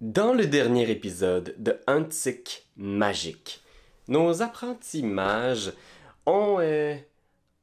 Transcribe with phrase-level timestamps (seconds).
[0.00, 3.60] Dans le dernier épisode de Antique Magique,
[4.06, 5.72] nos apprentis mages
[6.24, 6.94] ont, euh,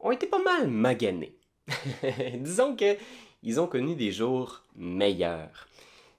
[0.01, 1.37] ont été pas mal maganés.
[2.39, 2.97] Disons que
[3.41, 5.69] ils ont connu des jours meilleurs.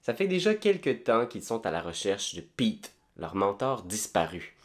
[0.01, 4.56] Ça fait déjà quelque temps qu'ils sont à la recherche de Pete, leur mentor disparu.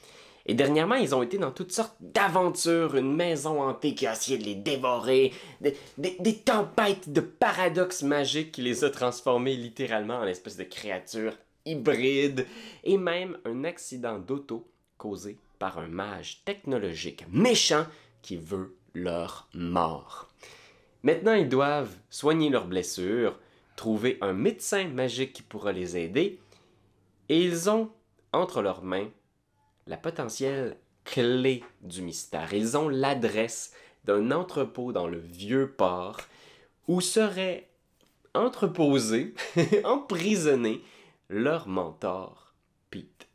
[0.47, 4.39] Et dernièrement, ils ont été dans toutes sortes d'aventures, une maison hantée qui a essayé
[4.39, 10.57] de les dévorer, des, tempêtes de paradoxes magiques qui les a transformés littéralement en espèce
[10.57, 12.47] de créatures hybrides,
[12.83, 17.87] et même un accident d'auto causé par un mage technologique méchant
[18.21, 20.29] qui veut leur mort.
[21.05, 23.39] Maintenant, ils doivent soigner leurs blessures,
[23.77, 26.41] trouver un médecin magique qui pourra les aider,
[27.29, 27.91] et ils ont
[28.33, 29.09] entre leurs mains
[29.87, 32.53] la potentielle clé du mystère.
[32.53, 33.73] Ils ont l'adresse
[34.05, 36.21] d'un entrepôt dans le vieux port
[36.89, 37.69] où serait
[38.35, 39.35] entreposé,
[39.85, 40.83] emprisonné,
[41.29, 42.55] leur mentor,
[42.91, 43.29] Pete.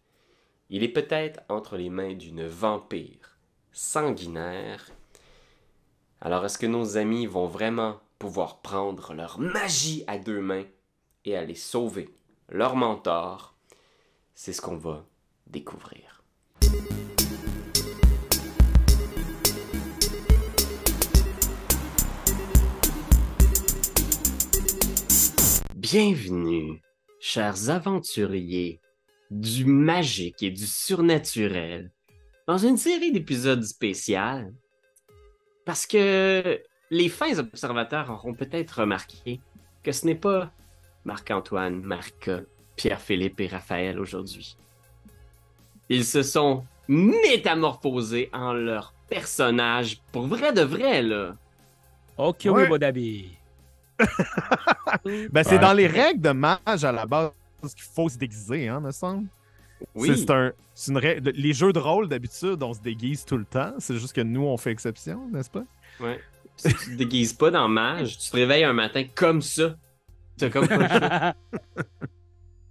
[0.70, 3.38] Il est peut-être entre les mains d'une vampire
[3.72, 4.90] sanguinaire.
[6.20, 10.66] Alors est-ce que nos amis vont vraiment pouvoir prendre leur magie à deux mains
[11.26, 12.10] et aller sauver
[12.50, 13.56] leur mentor?
[14.34, 15.06] C'est ce qu'on va
[15.48, 16.17] découvrir.
[25.76, 26.82] Bienvenue,
[27.22, 28.82] chers aventuriers
[29.32, 31.92] du magique et du surnaturel,
[32.46, 34.54] dans une série d'épisodes spéciales.
[35.66, 39.40] Parce que les fins observateurs auront peut-être remarqué
[39.84, 40.52] que ce n'est pas
[41.06, 42.42] Marc-Antoine, Marca,
[42.76, 44.58] Pierre-Philippe et Raphaël aujourd'hui.
[45.90, 51.36] Ils se sont métamorphosés en leur personnage pour vrai de vrai, là.
[52.18, 52.52] Ok, Ouais.
[52.64, 53.30] oui, Bodabi.
[55.32, 55.60] Ben, c'est Ouais.
[55.60, 59.28] dans les règles de mage à la base qu'il faut se déguiser, hein, me semble.
[59.96, 63.38] Oui, C'est- un, c'est une règle- Les jeux de rôle, d'habitude, on se déguise tout
[63.38, 63.74] le temps.
[63.80, 65.64] C'est juste que nous, on fait exception, n'est-ce pas?
[66.00, 66.20] ouais.
[66.60, 69.76] Si tu te déguises pas dans mage, tu te réveilles un matin comme ça.
[70.40, 71.34] T'as comme pas le choix.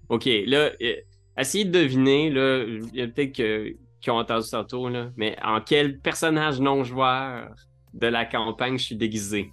[0.09, 0.95] Ok, là, euh,
[1.39, 5.37] essayez de deviner, là, il y a peut-être que- qui ont entendu tantôt, là, mais
[5.43, 7.55] en quel personnage non-joueur
[7.95, 9.53] de la campagne je suis déguisé?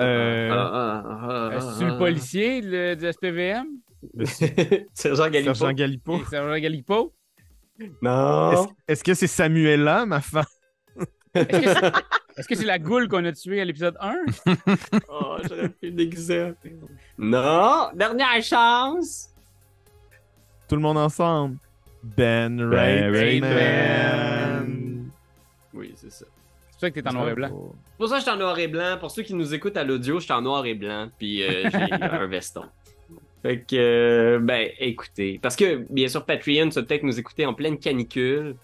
[0.00, 1.98] Euh, Ah, ah, ah, ah, Est-ce le ah.
[1.98, 3.66] policier le, du SPVM?
[4.94, 5.54] Sergent Galipo?
[5.54, 6.24] Sergent Galipo.
[6.24, 7.14] Sergent Galipo?
[8.02, 8.52] Non!
[8.52, 10.44] Est-ce est-ce que c'est Samuela, ma femme?
[11.34, 11.92] Est-ce que c'est
[12.36, 14.14] est-ce que c'est la goule qu'on a tuée à l'épisode 1?
[15.08, 16.52] Oh, j'aurais pu déguiser.
[17.18, 17.88] Non!
[17.94, 19.30] Dernière chance!
[20.68, 21.56] Tout le monde ensemble.
[22.02, 24.66] Ben Ben Rayman.
[25.72, 26.24] Oui, c'est ça.
[26.24, 27.48] C'est pour ça que t'es en noir et blanc.
[27.48, 28.96] C'est pour ça que je suis en noir et blanc.
[29.00, 31.70] Pour ceux qui nous écoutent à l'audio, je suis en noir et blanc, puis euh,
[31.70, 32.64] j'ai un veston.
[33.42, 35.38] Fait que, euh, ben, écoutez.
[35.40, 38.56] Parce que, bien sûr, Patreon, tu vas peut-être nous écouter en pleine canicule.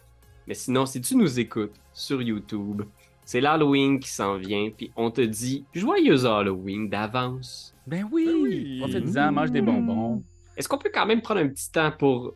[0.47, 2.83] Mais sinon, si tu nous écoutes sur YouTube,
[3.25, 7.75] c'est l'Halloween qui s'en vient, puis on te dit Joyeux Halloween d'avance.
[7.87, 8.29] Ben oui!
[8.43, 8.79] oui.
[8.81, 10.23] Profite-en, mange des bonbons.
[10.57, 12.35] Est-ce qu'on peut quand même prendre un petit temps pour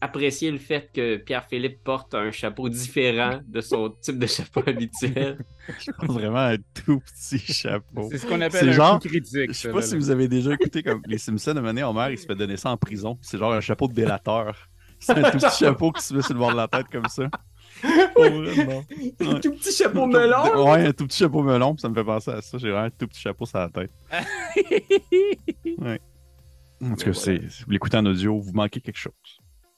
[0.00, 5.38] apprécier le fait que Pierre-Philippe porte un chapeau différent de son type de chapeau habituel?
[5.80, 8.08] Je porte vraiment un tout petit chapeau.
[8.10, 9.48] C'est ce qu'on appelle C'est un genre- coup critique.
[9.48, 9.98] Je sais pas là, si là.
[9.98, 12.70] vous avez déjà écouté comme les Simpsons, moment donné, Homer, il se fait donner ça
[12.70, 13.18] en prison.
[13.20, 14.56] C'est genre un chapeau de délateur.
[15.00, 17.06] C'est un tout petit chapeau qui se met sur le bord de la tête comme
[17.08, 17.28] ça.
[19.20, 20.64] Un tout petit chapeau melon!
[20.70, 22.58] Ouais, un tout petit chapeau melon, puis ça me fait penser à ça.
[22.58, 23.90] J'ai vraiment un tout petit chapeau sur la tête.
[26.80, 29.12] En tout cas, Mais c'est- si vous l'écoutez en audio, vous manquez quelque chose.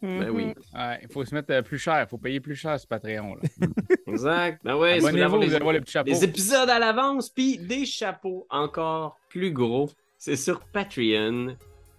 [0.02, 0.52] Ben oui.
[0.74, 2.00] Ouais, il faut se mettre euh, plus cher.
[2.02, 3.36] Il faut payer plus cher sur Patreon.
[3.36, 3.66] Là.
[4.06, 4.60] Exact.
[4.64, 9.50] Ben ouais, si vous avoir les, les épisodes à l'avance, puis des chapeaux encore plus
[9.52, 11.56] gros, c'est sur Patreon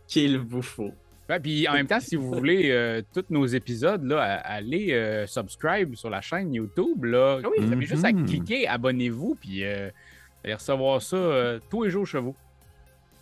[0.07, 0.91] qu'il vous faut.
[1.29, 5.25] Ouais, puis en même temps, si vous voulez euh, tous nos épisodes, là, allez euh,
[5.27, 7.05] subscribe sur la chaîne YouTube.
[7.05, 7.39] Là.
[7.43, 7.63] Ah oui.
[7.65, 8.25] Vous avez juste à Mhm.
[8.25, 12.35] cliquer, abonnez-vous, puis euh, vous allez recevoir ça euh, tous les jours chez vous.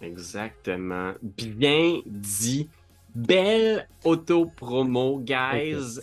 [0.01, 1.11] Exactement.
[1.37, 2.69] Bien dit.
[3.13, 5.99] Belle auto-promo, guys.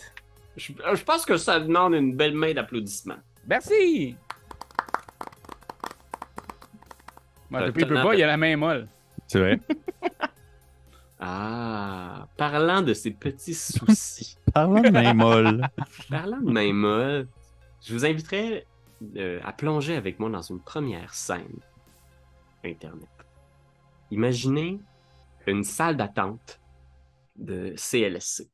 [0.56, 3.18] Je, je pense que ça demande une belle main d'applaudissements.
[3.48, 4.16] Merci!
[7.50, 8.88] Moi, depuis tellement pas, de- il y a la main molle.
[9.28, 9.60] C'est vrai?
[11.18, 14.36] Ah, parlant de ces petits soucis.
[14.52, 15.62] Parlant de main molle.
[16.10, 17.28] Parlant de main molle,
[17.84, 18.66] je vous inviterai
[19.16, 21.58] euh, à plonger avec moi dans une première scène
[22.64, 23.08] Internet.
[24.10, 24.80] Imaginez
[25.46, 26.60] une salle d'attente
[27.36, 28.48] de CLSC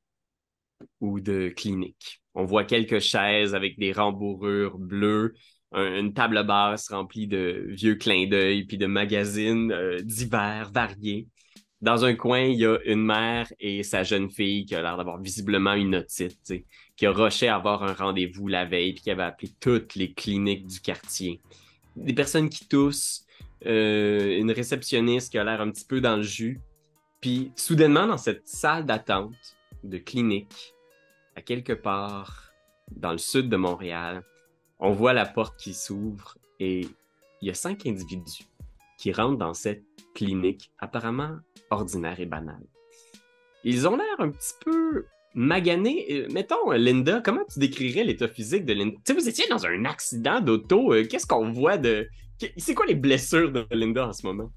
[1.00, 2.22] ou de clinique.
[2.34, 5.34] On voit quelques chaises avec des rembourrures bleues.
[5.74, 11.28] un- une table basse remplie de vieux clins d'œil puis de magazines euh, divers, variés.
[11.82, 14.96] Dans un coin, il y a une mère et sa jeune fille qui a l'air
[14.96, 16.54] d'avoir visiblement une otite,
[16.96, 20.12] qui a rushé à avoir un rendez-vous la veille puis qui avait appelé toutes les
[20.12, 21.40] cliniques du quartier.
[21.96, 23.26] Des personnes qui toussent,
[23.66, 26.60] euh, une réceptionniste qui a l'air un petit peu dans le jus.
[27.20, 29.34] Puis soudainement, dans cette salle d'attente
[29.82, 30.74] de clinique,
[31.34, 32.52] à quelque part
[32.92, 34.22] dans le sud de Montréal,
[34.78, 36.82] on voit la porte qui s'ouvre et
[37.40, 38.44] il y a cinq individus
[38.98, 39.82] qui rentrent dans cette
[40.14, 41.38] clinique apparemment
[41.72, 42.62] ordinaire et banale.
[43.64, 46.26] Ils ont l'air un petit peu maganés.
[46.30, 48.96] Mettons, Linda, comment tu décrirais l'état physique de Linda?
[49.04, 50.92] Tu sais, vous étiez dans un accident d'auto.
[50.92, 52.08] euh, Qu'est-ce qu'on voit de...
[52.56, 54.50] C'est quoi les blessures de Linda en ce moment?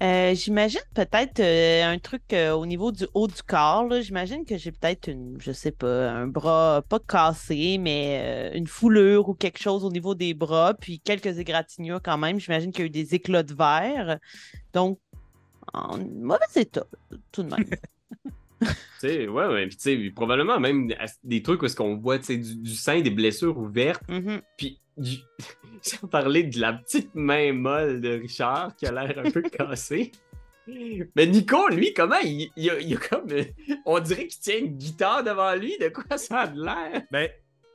[0.00, 2.22] Euh, J'imagine peut-être euh, un truc
[2.54, 3.90] au niveau du haut du corps.
[4.00, 9.28] J'imagine que j'ai peut-être une, je sais pas, un bras pas cassé, mais une foulure
[9.28, 12.38] ou quelque chose au niveau des bras, puis quelques égratignures quand même.
[12.38, 14.20] J'imagine qu'il y a eu des éclats de verre.
[14.72, 15.00] Donc,
[15.74, 16.86] en mauvais état,
[17.32, 17.64] tout de même.
[18.60, 18.66] Tu
[19.08, 19.66] sais, ouais, ouais.
[19.68, 20.92] Puis, tu sais, probablement même
[21.22, 24.02] des trucs où est-ce qu'on voit, tu sais, du, du sang, des blessures ouvertes.
[24.08, 24.40] Mhm.
[24.56, 25.18] Puis, du-
[25.82, 30.10] sans parler de la petite main molle de Richard qui a l'air un peu cassée.
[30.66, 33.30] Mais Nico, lui, comment il, il a, il a comme.
[33.30, 33.44] euh,
[33.86, 35.78] On dirait qu'il tient une guitare devant lui.
[35.78, 37.02] De quoi ça a de l'air?
[37.12, 37.28] Ben,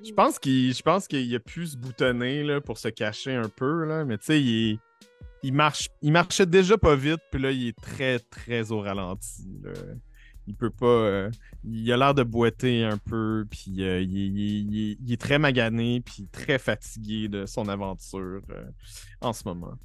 [0.05, 3.47] je pense qu'il je pense qu'il a pu se boutonner là, pour se cacher un
[3.47, 4.79] peu, là, mais tu sais, il, est-
[5.43, 9.43] il, marche, il marchait déjà pas vite, puis là, il est très, très au ralenti.
[9.63, 9.71] là.
[10.45, 10.85] Il peut pas.
[10.87, 11.31] euh,
[11.63, 14.97] il a l'air de boiter un peu, puis euh, il, est- il est- il est-
[15.05, 18.65] il est très magané, puis très fatigué de son aventure euh,
[19.21, 19.75] en ce moment.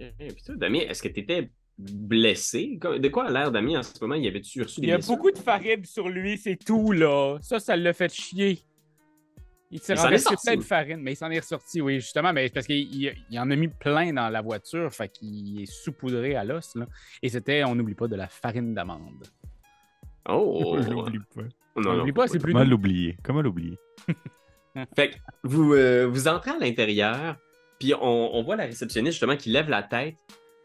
[0.00, 2.78] Et puis toi, Damien, est-ce que t'étais blessé?
[2.80, 4.14] Comme- De quoi a l'air Damien en ce moment?
[4.14, 5.16] Il avait-tu reçu des Il y a blessures?
[5.16, 7.38] beaucoup de farine sur lui, c'est tout, là.
[7.42, 8.60] Ça, ça l'a fait chier.
[9.72, 12.52] Il s'est renversé plein de farine, mais il s'en est ressorti, oui, justement, mais c'est
[12.54, 16.36] parce qu'il il- il en a mis plein dans la voiture, fait qu'il est saupoudré
[16.36, 16.86] à l'os, là.
[17.22, 19.24] Et c'était, on n'oublie pas, de la farine d'amande.
[20.28, 20.76] Oh!
[20.80, 21.42] Je l'oublie pas.
[21.42, 23.16] Non, On non, n'oublie pas, c'est plus Comment l'oublier?
[23.22, 23.78] Comment l'oublier?
[24.96, 27.36] Fait que vous, euh, vous entrez à l'intérieur,
[27.78, 30.16] puis on, on voit la réceptionniste justement qui lève la tête,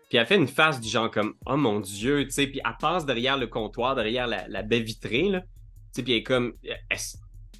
[0.09, 2.75] puis elle fait une face du genre comme Oh mon Dieu, tu sais, puis elle
[2.79, 5.41] passe derrière le comptoir, derrière la, la baie vitrée, là.
[5.41, 5.47] Tu
[5.93, 6.53] sais, puis elle est comme
[6.89, 7.17] Est-ce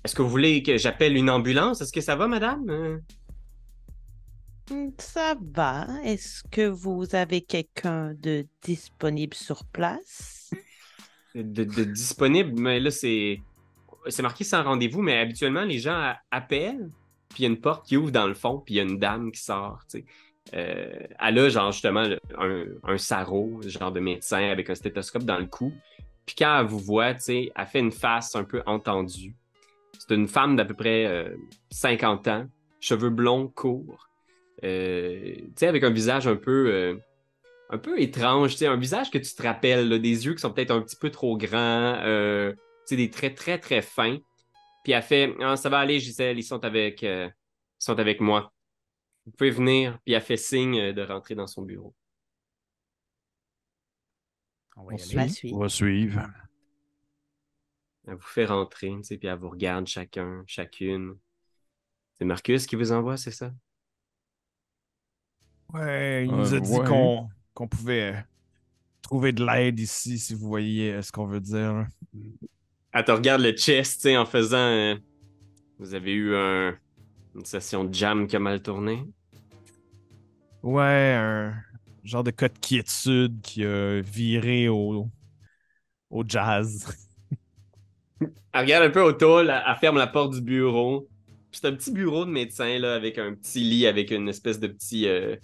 [0.07, 1.81] est-ce que vous voulez que j'appelle une ambulance?
[1.81, 2.63] Est-ce que ça va, madame?
[2.69, 2.97] Euh,
[4.97, 5.85] Ça va.
[6.05, 10.49] Est-ce que vous avez quelqu'un de disponible sur place?
[11.35, 13.43] de, de disponible, mais là, c'est.
[14.07, 16.89] C'est marqué sans rendez-vous, mais habituellement, les gens appellent,
[17.27, 18.83] puis il y a une porte qui ouvre dans le fond, puis il y a
[18.83, 20.05] une dame qui sort, tu sais.
[20.53, 22.07] Euh, elle a, genre, justement,
[22.37, 25.73] un, un sarrau, genre de médecin avec un stéthoscope dans le cou.
[26.25, 29.35] Puis quand elle vous voit, tu sais, elle fait une face un peu entendue.
[30.07, 31.35] C'est une femme d'à peu près euh,
[31.71, 32.47] 50 ans,
[32.79, 34.07] cheveux blonds courts,
[34.63, 36.95] euh, tu sais, avec un visage un peu, euh,
[37.69, 40.39] un peu étrange, tu sais, un visage que tu te rappelles, là, des yeux qui
[40.39, 44.17] sont peut-être un petit peu trop grands, euh, tu sais, des traits très très fins.
[44.83, 48.21] Puis elle fait, ah, ça va aller, Gisèle, ils sont avec, euh, ils sont avec
[48.21, 48.53] moi.
[49.25, 49.99] Vous pouvez venir.
[50.05, 51.93] Puis elle fait signe euh, de rentrer dans son bureau.
[54.77, 55.51] On va y On suit.
[55.53, 56.31] On va suivre.
[58.07, 61.15] Elle vous fait rentrer, tu sais, puis elle vous regarde chacun, chacune.
[62.15, 63.51] C'est Marcus qui vous envoie, c'est ça?
[65.73, 66.81] Ouais, il Euh, nous a dit ouais.
[66.81, 68.21] qu'on qu'on pouvait euh,
[69.03, 71.87] trouver de l'aide ici, si vous voyez euh, ce qu'on veut dire.
[72.91, 74.57] Elle te regarde le chest, tu sais, en faisant.
[74.57, 74.95] euh,
[75.79, 76.77] vous avez eu un-
[77.35, 79.03] une session de jam qui a mal tourné?
[80.63, 81.55] Ouais, un
[82.03, 85.09] genre de cas de quiétude qui a viré au,
[86.09, 86.85] au jazz.
[88.21, 91.07] Elle regarde un peu autour, elle, elle ferme la porte du bureau.
[91.51, 94.67] C'est un petit bureau de médecin là, avec un petit lit, avec une espèce de
[94.67, 95.07] petit.
[95.07, 95.35] euh,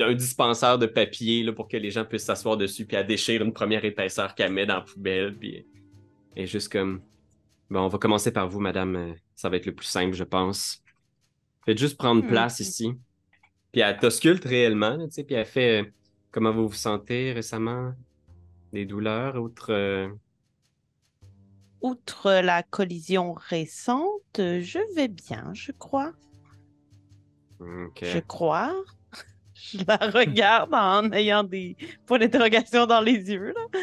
[0.00, 2.86] un dispensaire de papier là, pour que les gens puissent s'asseoir dessus.
[2.86, 5.36] Puis elle déchire une première épaisseur qu'elle met dans la poubelle.
[5.36, 5.66] Puis
[6.36, 7.00] est juste comme.
[7.68, 8.96] Bon, on va commencer par vous, madame.
[8.96, 10.82] Euh, Ça va être le plus simple, je pense.
[11.66, 12.28] Faites juste prendre Mhm.
[12.28, 12.92] place ici.
[13.72, 15.86] Puis elle t'ausculte réellement, tu sais, puis elle fait euh,
[16.30, 17.92] Comment vous vous sentez récemment?
[18.72, 19.70] Des douleurs, autres.
[19.72, 20.08] euh,
[21.82, 26.12] Outre la collision récente, je vais bien, je crois.
[27.60, 28.72] Je crois.
[29.54, 33.52] Je la regarde en ayant des points d'interrogation dans les yeux.
[33.52, 33.80] Là.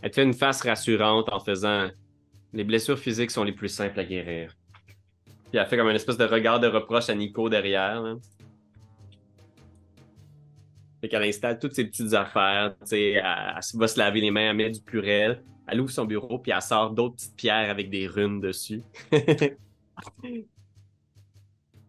[0.00, 1.88] Elle te fait une face rassurante en faisant
[2.52, 4.56] Les blessures physiques sont les plus simples à guérir.
[5.26, 8.00] Puis elle fait comme une espèce de regard de reproche à Nico derrière.
[8.00, 8.14] Là.
[11.00, 12.74] Fait qu'elle installe toutes ses petites affaires.
[12.80, 15.42] tu sais, Elle, va se laver les mains, elle met du purel.
[15.66, 18.82] Elle ouvre son bureau, puis elle sort d'autres petites pierres avec des runes dessus.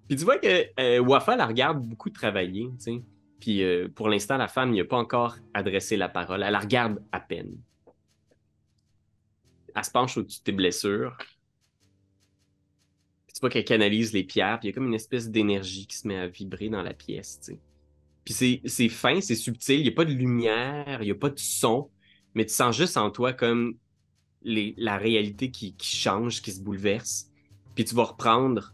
[0.08, 3.04] Puis tu vois que euh, Wafa la regarde beaucoup travailler, tu sais.
[3.40, 6.44] Puis euh, pour l'instant, la femme n'y a pas encore adressé la parole.
[6.44, 7.58] Elle la regarde à peine.
[9.76, 11.16] Elle se penche au-dessus de tes blessures.
[13.28, 15.88] Puis tu vois qu'elle canalise les pierres, puis il y a comme une espèce d'énergie
[15.88, 17.60] qui se met à vibrer dans la pièce, tu sais.
[18.26, 21.16] Puis c'est- c'est fin, c'est subtil, il n'y a pas de lumière, il n'y a
[21.16, 21.92] pas de son,
[22.36, 23.76] mais tu sens juste en toi comme
[24.44, 27.32] les- la réalité qui, qui change, qui se bouleverse.
[27.74, 28.74] Puis tu vas reprendre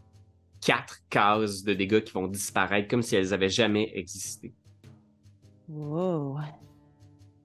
[0.60, 4.52] quatre cases de dégâts qui vont disparaître comme si elles avaient jamais existé.
[5.68, 6.38] Wow.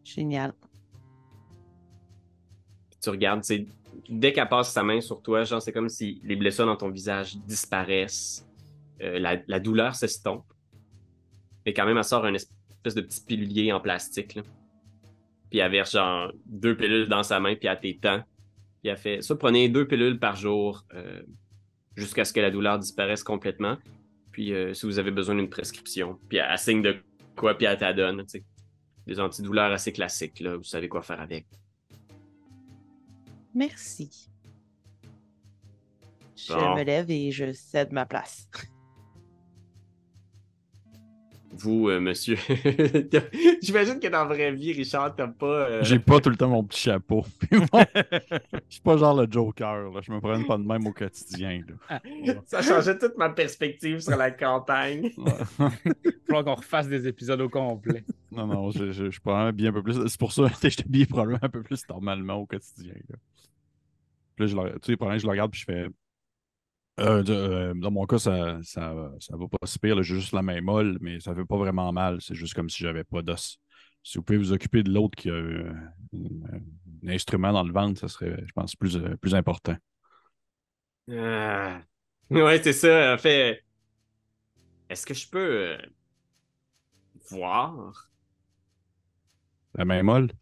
[0.03, 0.53] Génial.
[2.89, 3.43] Puis tu regardes,
[4.09, 6.89] dès qu'elle passe sa main sur toi, genre c'est comme si les blessures dans ton
[6.89, 8.43] visage disparaissent,
[8.99, 10.51] Euh, la, la douleur s'estompe.
[11.63, 14.33] Mais quand même, elle sort un espèce de petit pilulier en plastique.
[14.33, 14.41] Là.
[15.49, 18.21] Puis elle verse genre deux pilules dans sa main, puis elle t'étend.
[18.81, 21.21] Puis elle fait ça, prenez deux pilules par jour euh,
[21.95, 23.77] jusqu'à ce que la douleur disparaisse complètement.
[24.31, 26.97] Puis euh, si vous avez besoin d'une prescription, puis elle signe de
[27.35, 28.23] quoi, puis elle t'adonne.
[29.07, 31.45] Des antidouleurs assez classiques, là, vous savez quoi faire avec.
[33.55, 34.29] Merci.
[36.35, 36.75] Je Bon.
[36.75, 38.49] me lève et je cède ma place.
[41.53, 42.35] Vous, euh, monsieur,
[43.61, 45.45] j'imagine que dans la vraie vie, Richard, t'as pas.
[45.69, 47.25] euh, J'ai pas tout le temps mon petit chapeau.
[47.51, 48.37] Je
[48.69, 50.01] suis pas genre le Joker, là.
[50.01, 51.61] Je me prends pas de même au quotidien.
[51.89, 52.33] Là.
[52.45, 55.09] Ça changeait toute ma perspective sur la campagne.
[55.17, 58.03] Il faudra qu'on refasse des épisodes au complet.
[58.31, 60.05] Non, non, je, je, je suis probablement bien un peu plus.
[60.07, 62.93] C'est pour ça que je t'habille probablement un peu plus normalement au quotidien.
[63.09, 63.15] Là.
[64.35, 65.87] Puis là, je le, tu sais, probablement, je le regarde puis je fais.
[66.99, 70.01] Euh, euh, dans mon cas, ça, ça, ça va pas si pire.
[70.01, 72.19] J'ai juste la main molle, mais ça fait pas vraiment mal.
[72.21, 73.59] C'est juste comme si j'avais pas d'os.
[74.03, 75.71] Si vous pouvez vous occuper de l'autre qui a euh,
[76.13, 79.75] un, instrument dans le ventre, ça serait, je pense, plus, euh, plus important.
[82.29, 83.13] Ouais, c'est ça.
[83.13, 83.63] En fait,
[84.89, 85.77] est-ce que je peux
[87.29, 88.09] voir?
[89.75, 90.33] La main molle?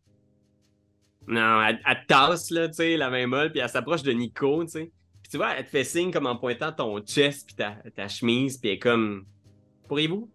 [1.28, 4.64] Non, elle, elle tasse, là, tu sais, la main molle, puis elle s'approche de Nico,
[4.64, 4.92] tu sais.
[5.26, 8.08] Puis tu vois, elle te fait signe comme en pointant ton chest, puis ta, ta
[8.08, 9.26] chemise, puis elle est comme.
[9.88, 10.30] Pourriez-vous?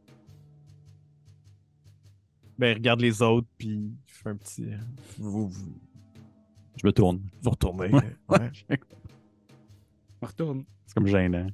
[2.59, 4.65] Ben, regarde les autres, puis fait un petit.
[4.65, 4.77] euh,
[5.17, 5.75] Vous, vous,
[6.77, 7.21] Je me tourne.
[7.41, 7.89] vous retournez.
[7.93, 8.17] Ouais.
[8.29, 8.51] Ouais.
[10.21, 10.65] On retourne.
[10.87, 11.47] C'est comme gênant.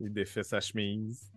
[0.00, 1.30] Il défait sa chemise.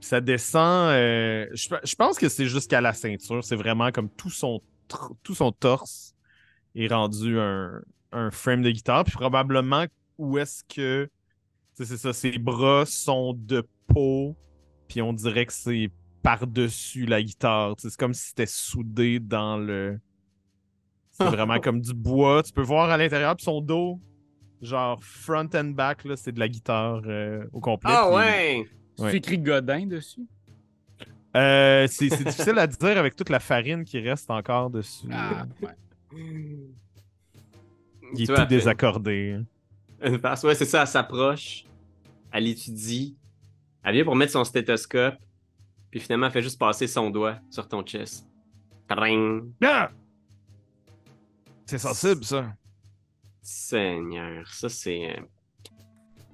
[0.00, 0.90] Puis ça descend.
[0.92, 3.44] euh, je, je pense que c'est jusqu'à la ceinture.
[3.44, 6.14] C'est vraiment comme tout son, tr- tout son torse
[6.74, 7.82] est rendu un,
[8.12, 9.04] un frame de guitare.
[9.04, 9.84] Puis probablement
[10.20, 11.08] où est-ce que.
[11.74, 14.36] C'est ça, ses bras sont de peau.
[14.88, 15.90] Puis on dirait que c'est
[16.22, 17.74] par-dessus la guitare.
[17.78, 19.98] C'est comme si c'était soudé dans le.
[21.12, 22.42] C'est vraiment comme du bois.
[22.42, 23.34] Tu peux voir à l'intérieur.
[23.36, 23.98] Puis son dos,
[24.60, 27.90] genre front and back, là, c'est de la guitare euh, au complet.
[27.94, 28.66] Ah ouais!
[28.96, 29.16] Tu Ouais.
[29.16, 30.26] écrit Godin dessus?
[31.36, 35.06] Euh, c'est difficile à dire avec toute la farine qui reste encore dessus.
[35.10, 35.76] Ah, ouais.
[38.14, 39.38] Il est tout fait- désaccordé.
[40.00, 41.64] Elle passe, ouais, c'est ça, elle s'approche,
[42.32, 43.16] elle étudie,
[43.82, 45.16] elle vient pour mettre son stéthoscope,
[45.90, 48.26] puis finalement, elle fait juste passer son doigt sur ton chest.
[48.88, 49.52] Tring!
[49.62, 49.90] Ah!
[51.66, 52.52] C'est sensible, ça.
[53.42, 55.10] Seigneur, ça c'est.
[55.10, 55.22] euh,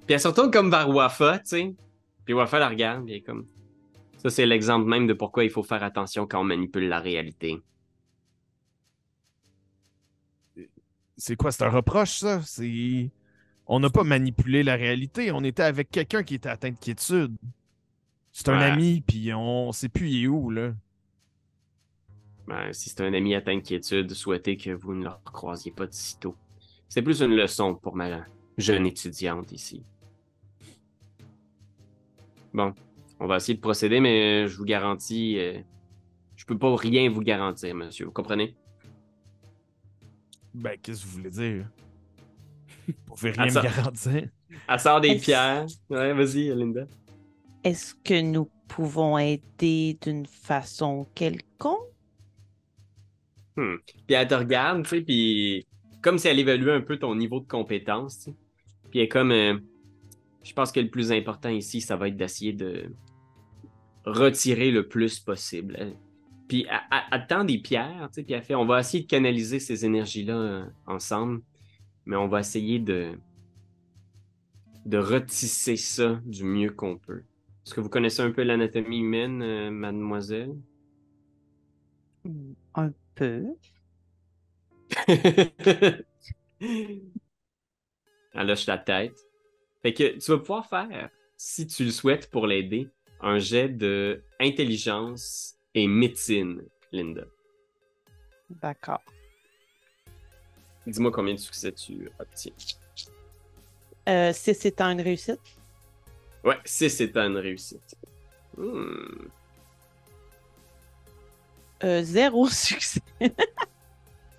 [0.06, 1.76] Puis elle se retourne comme vers Wafa, tu sais.
[2.24, 3.46] Puis Wafa la regarde, puis elle est comme.
[4.18, 7.62] Ça, c'est l'exemple même de pourquoi il faut faire attention quand on manipule la réalité.
[11.16, 11.52] C'est quoi?
[11.52, 12.42] C'est un reproche, ça?
[12.42, 13.10] C'est.
[13.66, 15.32] On n'a pas manipulé la réalité.
[15.32, 17.36] On était avec quelqu'un qui était atteint de quiétude.
[18.32, 18.64] C'est un Ouais.
[18.66, 20.72] ami, puis on sait plus il est où, là.
[22.46, 25.86] Ben, si c'est un ami atteint de quiétude, souhaitez que vous ne le recroisiez pas
[25.86, 26.36] de sitôt.
[26.88, 28.24] C'est plus une leçon pour ma
[28.56, 29.82] jeune étudiante ici.
[32.54, 32.72] Bon,
[33.18, 35.58] on va essayer de procéder, mais je vous garantis, euh,
[36.36, 38.06] je peux pas rien vous garantir, monsieur.
[38.06, 38.54] Vous comprenez?
[40.54, 41.68] Ben, qu'est-ce que vous voulez dire?
[43.06, 44.28] Vous pouvez rien ça- me garantir.
[44.68, 45.66] Elle sort des pierres.
[45.90, 46.86] Ouais, vas-y, Linda.
[47.64, 51.78] Est-ce que nous pouvons aider d'une façon quelconque?
[53.56, 55.66] Puis elle te regarde, tu sais, puis
[56.02, 58.36] comme si elle évaluait un peu ton niveau de compétence, tu sais.
[58.90, 59.58] Puis elle est comme, euh,
[60.42, 62.92] je pense que le plus important ici, ça va être d'essayer de
[64.04, 65.94] retirer le plus possible.
[66.48, 69.02] Puis elle, elle- elle tend des pierres, tu sais, puis elle fait, on va essayer
[69.04, 71.40] de canaliser ces énergies-là euh, ensemble,
[72.06, 73.18] mais on va essayer de
[74.86, 77.24] de retisser ça du mieux qu'on peut.
[77.64, 80.54] Est-ce que vous connaissez un peu l'anatomie humaine, euh, mademoiselle?
[82.74, 83.44] Un peu.
[86.60, 89.18] Elle lâche la tête.
[89.82, 92.88] Fait que tu vas pouvoir faire si tu le souhaites pour l'aider,
[93.20, 97.24] un jet de intelligence et médecine, Linda.
[98.48, 99.02] D'accord.
[100.86, 102.52] Dis-moi combien de succès tu obtiens.
[104.08, 105.40] Euh, 6 étant une réussite.
[106.44, 107.96] Ouais, 6 étant une réussite.
[108.56, 109.28] Hmm.
[111.84, 113.00] Euh, zéro succès.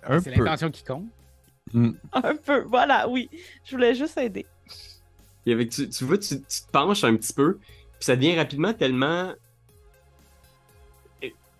[0.02, 1.06] Un C'est l'intention qui compte.
[2.12, 2.62] Un peu.
[2.62, 3.28] Voilà, oui.
[3.64, 4.46] Je voulais juste aider.
[5.44, 8.36] Et avec, tu, tu vois, tu, tu te penches un petit peu, puis ça devient
[8.36, 9.34] rapidement tellement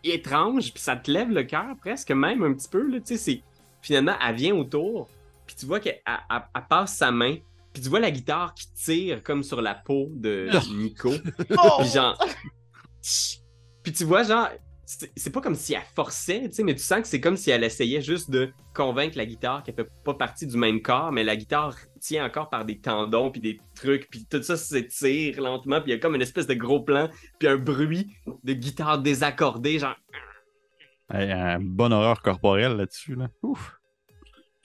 [0.05, 2.89] étrange, puis ça te lève le cœur presque même un petit peu.
[2.91, 3.43] Là, tu sais, c'est...
[3.89, 5.09] Finalement, elle vient autour,
[5.47, 7.37] puis tu vois qu'elle elle- passe sa main,
[7.73, 11.11] puis tu vois la guitare qui tire comme sur la peau de Nico.
[11.59, 11.79] Oh!
[11.79, 12.19] Puis genre.
[13.83, 14.51] Puis tu vois, genre.
[14.85, 17.51] C'est pas comme si elle forçait, tu sais, mais tu sens que c'est comme si
[17.51, 21.25] elle essayait juste de convaincre la guitare qu'elle fait pas partie du même corps, mais
[21.25, 25.81] la guitare tient encore par des tendons puis des trucs, puis tout ça s'étire lentement,
[25.81, 28.15] puis il y a comme une espèce de gros plan, puis un bruit
[28.45, 29.97] de guitare désaccordée, genre.
[31.11, 33.15] Hey, un bon horreur corporelle là-dessus.
[33.15, 33.29] Là.
[33.43, 33.78] Ouf.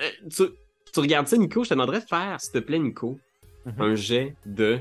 [0.02, 0.44] Euh, tu,
[0.92, 3.20] tu regardes ça, Nico, je te demanderais de faire, s'il te plaît, Nico,
[3.66, 3.74] Mhm.
[3.82, 4.80] un jet de.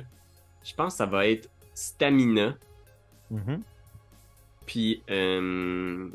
[0.64, 2.56] Je pense que ça va être stamina.
[3.30, 3.62] Mhm.
[4.66, 6.08] Puis, euh,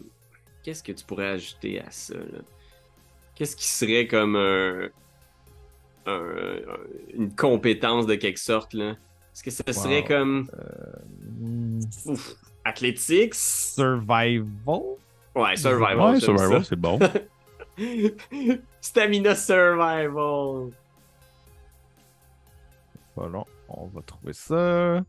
[0.64, 2.16] qu'est-ce que tu pourrais ajouter à ça?
[3.36, 4.90] Qu'est-ce qui serait comme un,
[6.06, 8.74] un- un- une compétence de quelque sorte?
[8.74, 8.92] là?
[9.34, 10.50] Est-ce que ça serait comme
[12.06, 12.36] ouf,
[12.66, 13.36] athletics?
[13.36, 14.46] Survival?
[15.36, 16.00] Ouais, survival.
[16.14, 16.98] Ouais, survival, c'est bon.
[18.88, 20.72] Stamina survival.
[23.18, 25.04] Voilà, on va trouver ça.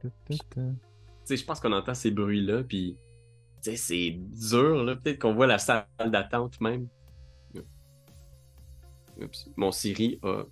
[0.00, 0.08] Tu
[1.24, 2.96] sais, je pense qu'on entend ces bruits-là, puis
[3.60, 4.10] tu sais, c'est
[4.50, 4.94] dur, là.
[4.94, 6.86] Peut-être qu'on voit la salle d'attente même.
[9.20, 10.44] Oups, mon Siri a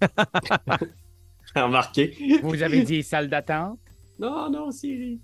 [1.54, 2.40] remarqué.
[2.42, 3.78] Vous avez dit salle d'attente?
[4.18, 5.20] Non, non, Siri.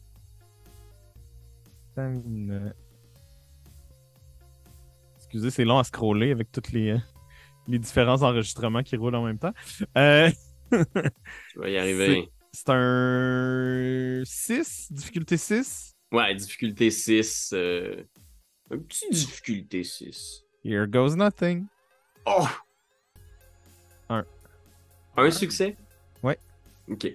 [1.92, 2.74] Stamina.
[5.36, 6.98] Excusez, c'est long à scroller avec tous les, euh,
[7.68, 9.52] les différents enregistrements qui roulent en même temps.
[9.98, 10.30] Euh,
[10.72, 12.30] Je vais y arriver.
[12.52, 15.94] c'est un 6, difficulté 6.
[16.10, 17.50] Ouais, difficulté 6.
[17.52, 18.02] euh,
[18.70, 20.42] Un petit difficulté 6.
[20.64, 21.66] Here goes nothing.
[22.24, 22.48] Oh!
[24.08, 24.24] Un.
[25.18, 25.76] Un succès?
[26.22, 26.38] Ouais.
[26.90, 27.08] Ok.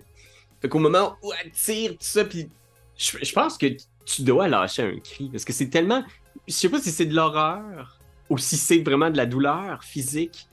[0.61, 2.47] Fait qu'au moment où elle tire, tout ça, puis
[2.95, 3.65] je, je pense que
[4.05, 6.03] tu dois lâcher un cri, parce que c'est tellement...
[6.47, 7.97] Je sais pas si c'est de l'horreur,
[8.31, 10.47] ou si c'est vraiment de la douleur physique,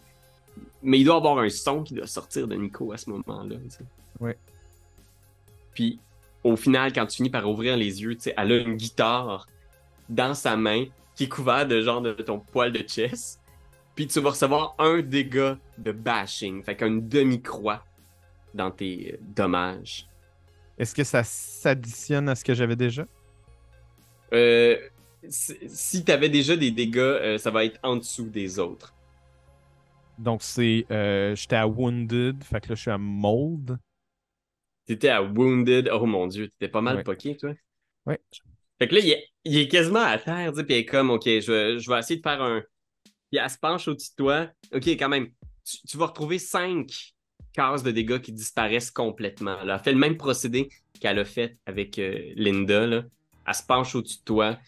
[0.82, 3.54] mais il doit y avoir un son qui doit sortir de Nico à ce moment-là.
[4.18, 4.36] Ouais.
[5.74, 6.00] Puis
[6.42, 9.46] au final, quand tu finis par ouvrir les yeux, tu sais, elle a une guitare
[10.08, 13.40] dans sa main qui est couverte de genre de ton poil de chest.
[13.94, 17.84] Puis tu vas recevoir un dégât de bashing, fait qu'une demi-croix
[18.54, 20.08] dans tes euh, dommages.
[20.76, 23.06] Est-ce que ça s'additionne à ce que j'avais déjà?
[24.32, 24.76] Euh,
[25.28, 28.94] si si t'avais déjà des dégâts, euh, ça va être en dessous des autres.
[30.18, 30.87] Donc c'est.
[30.90, 33.78] euh, J'étais à Wounded, fait que là je suis à Mold.
[34.87, 35.90] T'étais à Wounded.
[35.92, 37.02] Oh mon dieu, t'étais pas mal Ouais.
[37.02, 37.52] poqué, toi.
[38.07, 38.18] Ouais.
[38.78, 40.87] Fait que là, il est, il est quasiment à terre, tu sais, puis elle est
[40.87, 42.62] comme, ok, je, vais- je vais essayer de faire un.
[43.31, 44.48] Puis elle se penche au-dessus de toi.
[44.72, 45.28] Ok, quand même,
[45.64, 47.12] tu, tu vas retrouver cinq
[47.52, 49.62] cases de dégâts qui disparaissent complètement.
[49.64, 49.74] là.
[49.76, 50.68] Elle fait le même procédé
[51.00, 52.87] qu'elle a fait avec euh, Linda.
[52.87, 53.04] Là.
[53.46, 54.59] Elle se penche au-dessus de toi,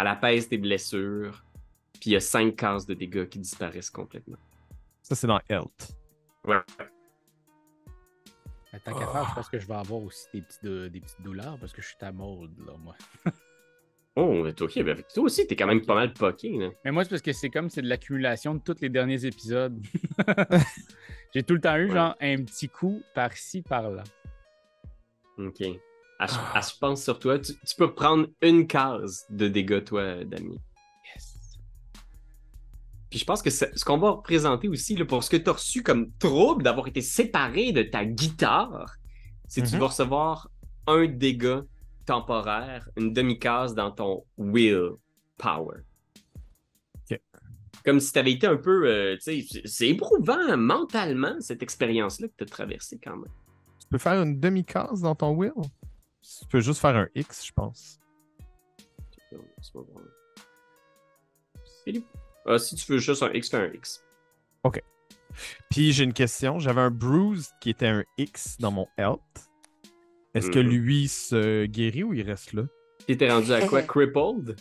[0.00, 1.44] elle apaise tes blessures,
[1.94, 4.38] puis il y a cinq cases de dégâts qui disparaissent complètement.
[5.02, 5.92] Ça c'est dans Health.
[6.44, 6.56] Ouais.
[8.72, 11.00] Mais Tant qu'à faire, je pense que je vais avoir aussi des, petits de- des
[11.00, 12.94] petites douleurs parce que je suis à mode, là, moi.
[14.18, 16.50] Oh, mais toi, ok, ben, toi aussi, t'es quand même pas mal poqué.
[16.56, 16.70] Là.
[16.86, 19.78] Mais moi, c'est parce que c'est comme c'est de l'accumulation de tous les derniers épisodes.
[21.34, 21.92] J'ai tout le temps eu, Ouais.
[21.94, 24.04] genre, un petit coup par-ci, par-là.
[25.36, 25.60] Ok.
[26.18, 27.38] Elle, elle se pense sur toi.
[27.38, 30.56] Tu, tu peux prendre une case de dégâts, toi, Damien.
[31.14, 31.58] Yes.
[33.10, 35.52] Puis je pense que ce qu'on va représenter aussi, là, pour ce que tu as
[35.52, 38.94] reçu comme trouble d'avoir été séparé de ta guitare,
[39.46, 39.80] c'est que tu Mhm.
[39.80, 40.50] vas recevoir
[40.86, 41.62] un dégât
[42.06, 44.92] temporaire, une demi-case dans ton will
[45.36, 45.78] power.
[47.84, 48.88] Comme si tu avais été un peu.
[48.88, 53.30] euh, tu sais, c'est- c'est éprouvant mentalement, cette expérience-là que tu as traversée quand même.
[53.80, 55.52] Tu peux faire une demi-case dans ton Will?
[56.40, 57.98] Tu peux juste faire un X, je pense.
[59.30, 60.00] C'est pas bon.
[61.84, 62.06] Philippe?
[62.46, 64.02] Ah, si tu veux juste un X, fais un X.
[65.70, 66.58] Puis j'ai une question.
[66.58, 69.20] J'avais un bruise qui était un X dans mon health.
[70.32, 70.68] Est-ce que Mhm.
[70.68, 72.62] lui se guérit ou il reste là?
[73.06, 73.82] T'étais rendu à quoi?
[73.86, 74.56] Crippled?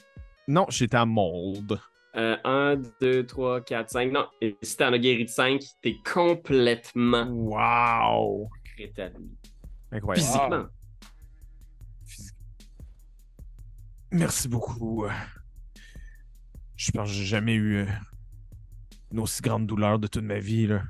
[0.49, 1.79] Non, j'étais à mold.
[2.17, 4.11] Euh, 1, 2, 3, 4, 5.
[4.11, 8.49] Non, et si t'en as guéri de 5, t'es complètement Wow!
[8.77, 9.31] rétabli.
[9.93, 10.25] Incroyable.
[10.27, 10.65] Physiquement.
[14.15, 15.05] Merci beaucoup.
[16.77, 17.85] Je pense que j'ai jamais eu euh,
[19.11, 20.67] une aussi grande douleur de toute ma vie.
[20.67, 20.83] Là.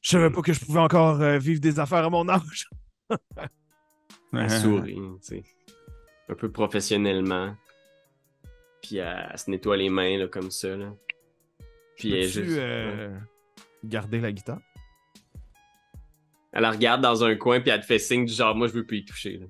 [0.00, 2.70] Je savais pas que je pouvais encore euh, vivre des affaires à mon âge.
[4.32, 5.44] Elle sourit, tu sais.
[6.30, 7.54] Un peu professionnellement.
[8.82, 10.92] Puis elle, elle se nettoie les mains, là, comme ça, là.
[11.96, 12.58] Puis elle Peux-tu, juste...
[12.58, 13.16] euh,
[13.84, 14.60] garder la guitare?
[16.52, 18.72] Elle la regarde dans un coin, puis elle te fait signe du genre, moi, je
[18.72, 19.46] veux plus y toucher, là.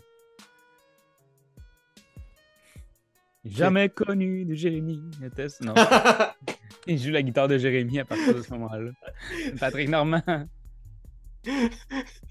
[3.44, 5.02] Jamais connu de Jérémy.
[5.22, 5.74] Était-ce- Non.
[6.86, 8.90] Il joue la guitare de Jérémy à partir de ce moment-là.
[9.60, 10.22] Patrick Normand.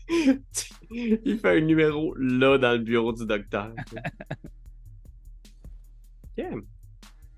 [0.10, 3.74] Il fait un numéro là dans le bureau du docteur.
[6.38, 6.46] Ok.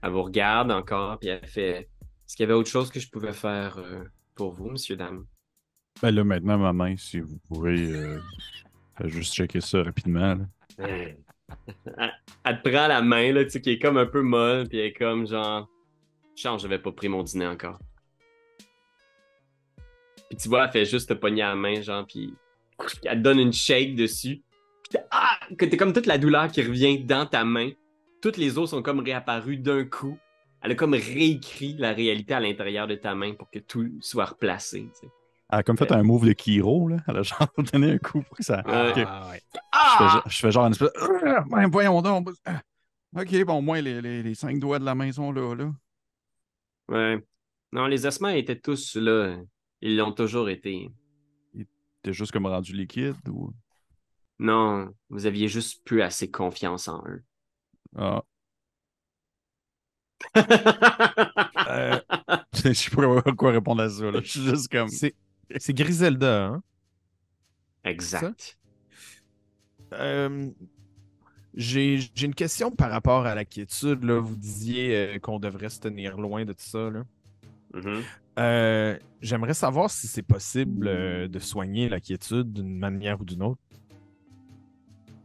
[0.02, 3.10] Elle vous regarde encore, puis elle fait Est-ce qu'il y avait autre chose que je
[3.10, 4.04] pouvais faire euh,
[4.36, 5.26] pour vous, monsieur, dame?
[6.02, 8.20] Ben là, maintenant, ma main, si vous pouvez euh,
[8.98, 10.36] faire juste checker ça rapidement.
[10.36, 10.86] là.
[12.46, 14.80] Elle, te prend la main, là, tu sais, qui est comme un peu molle, puis
[14.80, 15.68] elle est comme genre
[16.36, 17.80] Chance, j'avais pas pris mon dîner encore.
[20.30, 22.34] Puis tu vois, elle fait juste te pogner la main, genre, puis
[23.04, 24.44] elle te donne une shake dessus.
[24.90, 27.72] Puis ah, t'es comme toute la douleur qui revient dans ta main.
[28.22, 30.18] Toutes les os sont comme réapparus d'un coup.
[30.62, 34.26] Elle a comme réécrit la réalité à l'intérieur de ta main pour que tout soit
[34.26, 34.90] replacé.
[35.56, 36.98] Elle a comme fait un move de Kiro, là.
[37.08, 38.62] Elle a genre donné un coup pour que ça.
[38.66, 38.94] Ah, ouais.
[38.94, 39.98] Je, fais, Ah!
[40.12, 40.90] genre- je fais genre une espèce.
[41.26, 42.30] Ah, ben, voyons donc.
[42.46, 42.62] Ah.
[43.18, 45.56] Ok, bon, au moins les, les, les cinq doigts de la main sont là.
[45.56, 45.72] là.
[46.90, 47.26] Ouais.
[47.72, 49.38] Non, les ossements étaient tous là.
[49.82, 50.90] Ils l'ont toujours été.
[52.04, 53.54] T'es juste comme rendu liquide ou?
[54.40, 57.24] Non, vous aviez juste plus assez confiance en eux.
[57.98, 58.22] Ah.
[61.68, 62.00] Euh,
[62.54, 64.12] Je sais pas quoi répondre à ça.
[64.12, 64.20] Là.
[64.24, 64.88] Je suis juste comme.
[65.58, 66.64] C'est, Griselda, hein?
[67.84, 68.58] exact.
[69.94, 70.50] Euh,
[71.54, 74.04] j'ai, une question par rapport à la quiétude.
[74.04, 74.20] Là.
[74.20, 76.90] Vous disiez euh, qu'on devrait se tenir loin de tout ça.
[76.90, 77.04] Là.
[77.74, 78.04] Mhm.
[78.38, 83.62] Euh, j'aimerais savoir si c'est possible de soigner la quiétude d'une manière ou d'une autre.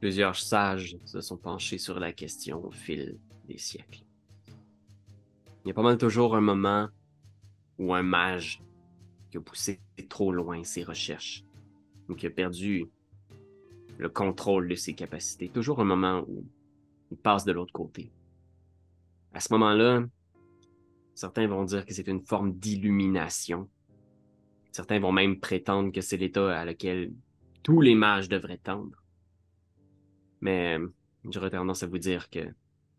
[0.01, 4.03] Plusieurs sages se sont penchés sur la question au fil des siècles.
[5.65, 6.89] Il y a pas mal toujours un moment
[7.79, 8.63] où un mage
[9.31, 11.45] qui a poussé trop loin ses recherches
[12.09, 12.87] ou qui a perdu
[13.99, 15.49] le contrôle de ses capacités.
[15.49, 16.45] Toujours un moment où
[17.11, 18.11] il passe de l'autre côté.
[19.33, 20.05] À ce moment-là,
[21.15, 23.69] certains vont dire que c'est une forme d'illumination.
[24.73, 27.13] Certains vont même prétendre que c'est l'état à lequel
[27.63, 28.97] tous les mages devraient tendre.
[30.41, 30.79] Mais
[31.29, 32.41] j'aurais tendance à vous dire que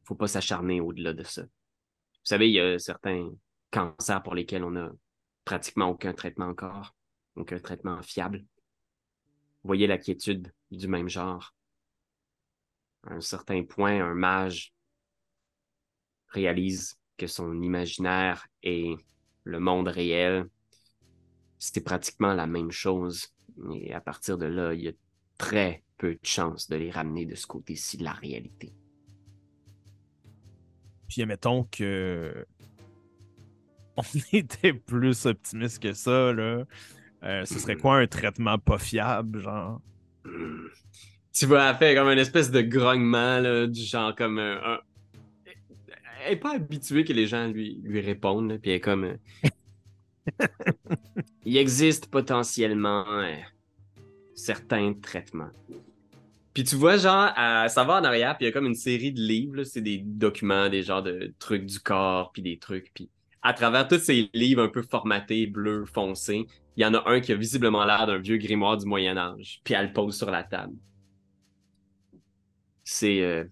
[0.04, 1.44] faut pas s'acharner au-delà de ça.
[1.44, 3.30] Vous savez, il y a certains
[3.72, 4.91] cancers pour lesquels on a
[5.45, 6.95] pratiquement aucun traitement encore,
[7.36, 8.45] aucun traitement fiable.
[9.63, 11.54] Voyez la quiétude du même genre.
[13.04, 14.73] À un certain point, un mage
[16.30, 18.95] réalise que son imaginaire et
[19.43, 20.47] le monde réel,
[21.60, 23.27] c'est pratiquement la même chose.
[23.73, 24.93] Et à partir de là, il y a
[25.38, 28.73] très peu de chances de les ramener de ce côté-ci de la réalité.
[31.08, 32.47] Puis admettons que
[34.02, 36.64] on était plus optimiste que ça, là.
[37.24, 39.80] Euh, ce serait quoi un traitement pas fiable, genre?
[41.34, 44.58] Tu vois, elle fait comme une espèce de grognement, là, du genre comme un.
[44.64, 44.80] un-
[46.26, 49.04] Elle est pas habituée que les gens lui, lui répondent, là, puis elle est comme.
[49.06, 49.16] euh,
[51.46, 53.36] Il existe potentiellement euh,
[54.36, 55.50] certains traitements.
[56.54, 58.76] Puis tu vois, genre, elle- ça va en arrière, puis il y a comme une
[58.76, 62.92] série de livres, c'est des documents, des genres de trucs du corps, puis des trucs,
[62.94, 63.10] puis
[63.41, 67.19] à travers tous ces livres un peu formatés, bleus, foncés, il y en a un
[67.19, 70.30] qui a visiblement l'air d'un vieux grimoire du Moyen Âge, puis elle le pose sur
[70.30, 70.75] la table.
[72.84, 73.45] C'est euh,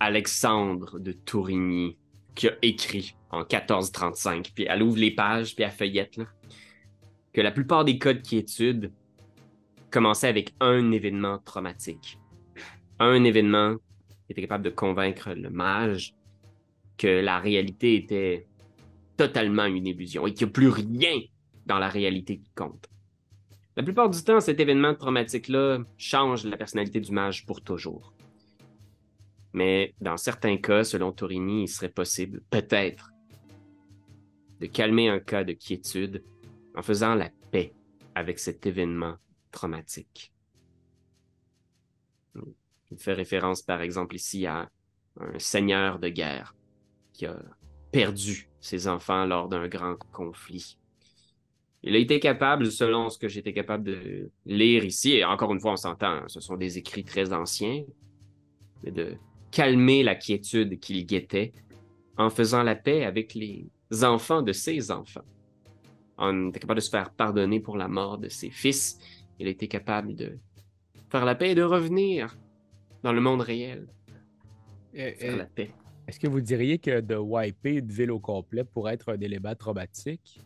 [0.00, 1.96] Alexandre de Tourigny
[2.34, 6.26] qui a écrit en 1435, puis elle ouvre les pages, puis elle feuillette, là,
[7.32, 8.92] que la plupart des cas de quiétude
[9.90, 12.18] commençaient avec un événement traumatique.
[12.98, 13.76] Un événement
[14.26, 16.14] qui était capable de convaincre le mage
[16.98, 18.46] que la réalité était
[19.26, 21.20] totalement une illusion et qu'il n'y a plus rien
[21.66, 22.88] dans la réalité qui compte.
[23.76, 28.12] La plupart du temps, cet événement traumatique-là change la personnalité du mage pour toujours.
[29.52, 33.12] Mais dans certains cas, selon Torini, il serait possible, peut-être,
[34.60, 36.24] de calmer un cas de quiétude
[36.74, 37.72] en faisant la paix
[38.14, 39.16] avec cet événement
[39.52, 40.32] traumatique.
[42.90, 44.68] Il fait référence, par exemple, ici à
[45.20, 46.54] un seigneur de guerre
[47.12, 47.40] qui a
[47.92, 50.78] perdu ses enfants lors d'un grand conflit.
[51.82, 55.60] Il a été capable, selon ce que j'étais capable de lire ici, et encore une
[55.60, 57.82] fois, on s'entend, hein, ce sont des écrits très anciens,
[58.84, 59.16] mais de
[59.50, 61.52] calmer la quiétude qu'il guettait
[62.16, 63.66] en faisant la paix avec les
[64.02, 65.24] enfants de ses enfants.
[66.16, 68.98] On était capable de se faire pardonner pour la mort de ses fils.
[69.40, 70.38] Il a été capable de
[71.10, 72.36] faire la paix et de revenir
[73.02, 73.88] dans le monde réel.
[74.94, 75.70] Faire euh, la paix.
[76.12, 79.54] Est-ce que vous diriez que de wiper une ville au complet pourrait être un délébat
[79.54, 80.42] traumatique?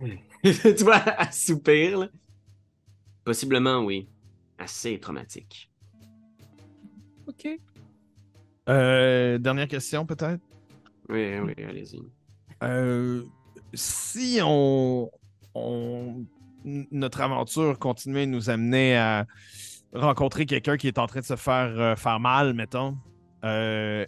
[0.42, 2.08] tu vois, à soupir, là.
[3.22, 4.08] Possiblement, oui.
[4.58, 5.70] Assez traumatique.
[7.28, 7.60] OK.
[8.68, 10.42] Euh, dernière question, peut-être?
[11.08, 12.02] Oui, oui, allez-y.
[12.64, 13.22] Euh,
[13.72, 15.08] si on,
[15.54, 16.24] on-
[16.64, 19.28] notre aventure continuait à nous amener à
[19.94, 22.96] rencontrer quelqu'un qui est en train de se faire euh, faire mal, mettons,
[23.44, 24.04] euh,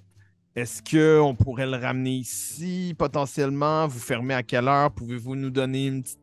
[0.54, 3.86] est-ce qu'on pourrait le ramener ici potentiellement?
[3.86, 4.90] Vous fermez à quelle heure?
[4.92, 6.20] Pouvez-vous nous donner une petite-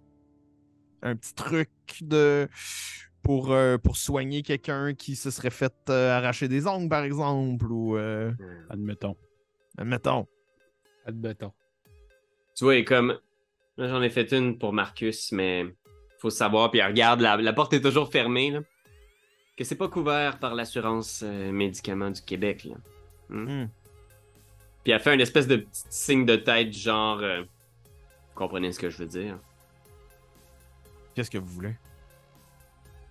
[1.01, 1.69] un petit truc
[2.01, 2.47] de
[3.21, 7.65] pour, euh, pour soigner quelqu'un qui se serait fait euh, arracher des ongles, par exemple?
[7.71, 8.31] Ou euh,
[8.69, 9.15] Admettons.
[9.77, 10.27] admettons.
[11.05, 11.53] Admettons.
[12.55, 13.17] Tu vois, et comme
[13.77, 15.65] là, j'en ai fait une pour Marcus, mais
[16.19, 18.59] faut savoir, puis regarde, la, la porte est toujours fermée, là,
[19.55, 22.63] que c'est pas couvert par l'assurance euh, médicaments du Québec.
[22.65, 22.75] Là.
[23.29, 23.63] Hmm?
[23.63, 23.69] Hmm.
[24.83, 27.19] Puis elle fait une espèce de petit signe de tête, genre.
[27.19, 29.37] euh, vous comprenez ce que je veux dire?
[31.15, 31.75] Qu'est-ce que vous voulez?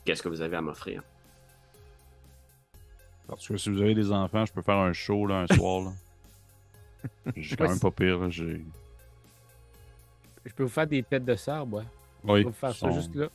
[0.05, 1.03] Qu'est-ce que vous avez à m'offrir?
[3.29, 5.83] Parce que si vous avez des enfants, je peux faire un show là, un soir.
[5.85, 5.93] Là.
[7.37, 8.19] J'ai quand même pas pire.
[8.19, 8.65] là, J'ai...
[10.45, 11.85] Je peux vous faire des têtes de sable, ouais.
[12.25, 13.29] Je Oui, peux vous faire ça sont- juste là.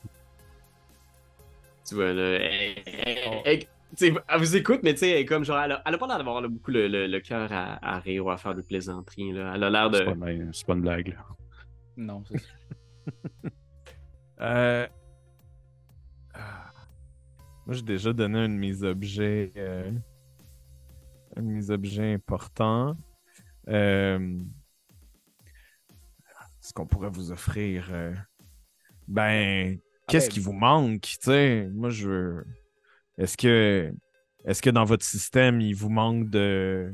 [1.87, 2.21] Tu vois, là.
[2.41, 5.81] elle- elle- elle- tu sais, elle vous écoute, mais tu sais, comme genre, elle a,
[5.85, 8.29] elle a pas l'air d'avoir là, beaucoup le, le- le cœur à, à rire ou
[8.29, 9.31] à faire de plaisanteries.
[9.31, 9.53] Là.
[9.55, 10.31] Elle a l'air C'est pas, de.
[10.31, 11.07] une- c'est pas une blague.
[11.09, 11.25] là.
[11.95, 12.47] Non, c'est ça.
[14.39, 14.85] Euh...
[16.35, 16.69] ah.
[17.65, 19.51] Moi, j'ai déjà donné un de mes objets.
[19.57, 19.89] euh,
[21.35, 22.95] Un de mes objets importants.
[23.67, 24.37] Euh,
[26.61, 27.87] Ce qu'on pourrait vous offrir.
[27.91, 28.13] euh,
[29.07, 31.01] Ben, qu'est-ce qui vous manque?
[31.01, 32.45] Tu sais, moi, je veux.
[33.17, 33.91] Est-ce que.
[34.45, 36.93] Est-ce que dans votre système, il vous manque de.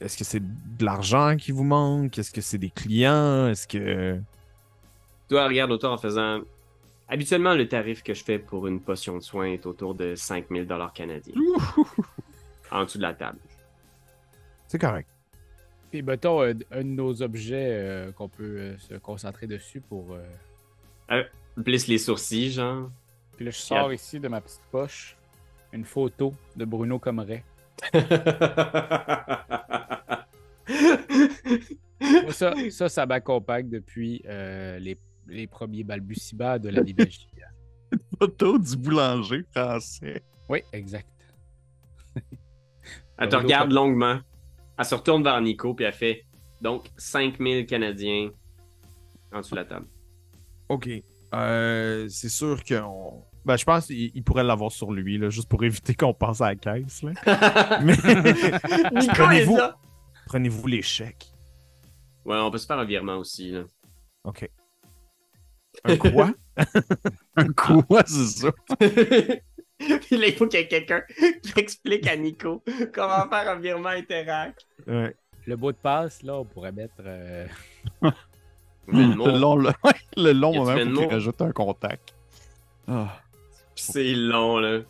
[0.00, 2.18] Est-ce que c'est de l'argent qui vous manque?
[2.18, 3.48] Est-ce que c'est des clients?
[3.48, 4.20] Est-ce que.
[5.28, 6.40] Toi, regarde autour en faisant.
[7.08, 10.66] Habituellement, le tarif que je fais pour une potion de soin est autour de 5000
[10.66, 11.34] dollars canadiens.
[12.70, 13.38] en dessous de la table.
[14.66, 15.08] C'est correct.
[15.90, 20.14] Puis, mettons, un, un de nos objets euh, qu'on peut euh, se concentrer dessus pour.
[20.14, 21.22] euh,
[21.64, 22.90] Plisse les sourcils, genre.
[23.36, 25.16] Puis là, je sors ici de ma petite poche
[25.72, 27.44] une photo de Bruno Comeret.
[32.30, 37.28] Ça, ça, ça m'accompagne depuis euh, les, les premiers balbutiements de la magie.
[38.18, 40.22] Photo du boulanger français.
[40.48, 41.08] Oui, exact.
[43.18, 44.18] Elle te regarde longuement.
[44.78, 46.24] Elle se retourne vers Nico, puis elle fait
[46.60, 48.30] donc 5000 Canadiens
[49.32, 49.86] en dessous de la table.
[50.68, 50.88] OK.
[51.34, 53.22] Euh, c'est sûr qu'on.
[53.44, 56.40] Ben, je pense qu'il il pourrait l'avoir sur lui, là, juste pour éviter qu'on passe
[56.40, 57.02] à la caisse.
[57.02, 57.12] Là.
[57.82, 57.94] Mais
[58.92, 59.76] Nico est Prenez-vous- là.
[60.26, 61.32] prenez-vous les chèques.
[62.24, 63.50] Ouais, on peut se faire un virement aussi.
[63.50, 63.64] Là.
[64.24, 64.48] OK.
[65.84, 66.30] Un quoi?
[67.36, 68.52] Un quoi, c'est ça?
[68.78, 71.02] Puis là, il faut qu'il y ait quelqu'un
[71.42, 74.54] qui explique à Nico comment faire un virement Interac.
[74.86, 75.16] Ouais.
[75.46, 76.94] Le mot de passe, là, on pourrait mettre.
[77.00, 77.46] euh,
[78.88, 79.26] Venmo.
[79.32, 79.70] Le long, le,
[80.16, 81.02] le long moment où Venmo?
[81.02, 82.14] il rajoute un contact.
[82.88, 83.20] Ah.
[83.74, 84.80] C'est long, là.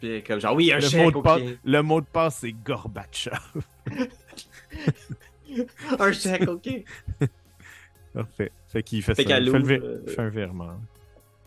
[0.00, 3.38] Puis comme genre, oui, un Le, chèque, mot de le mot de passe, c'est Gorbatchev.
[5.98, 6.68] un chèque, ok.
[8.12, 8.52] Parfait.
[8.68, 9.40] Fait qu'il fait, Fait ça.
[9.40, 10.80] Il fait, le euh, fait un virement.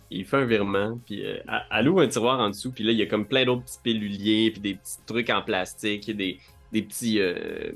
[0.10, 1.40] Il fait un virement, puis euh,
[1.86, 4.52] ouvre un tiroir en dessous, puis là, il y a comme plein d'autres petits piluliers,
[4.52, 6.40] puis des petits trucs en plastique, des,
[6.72, 7.72] des petits euh,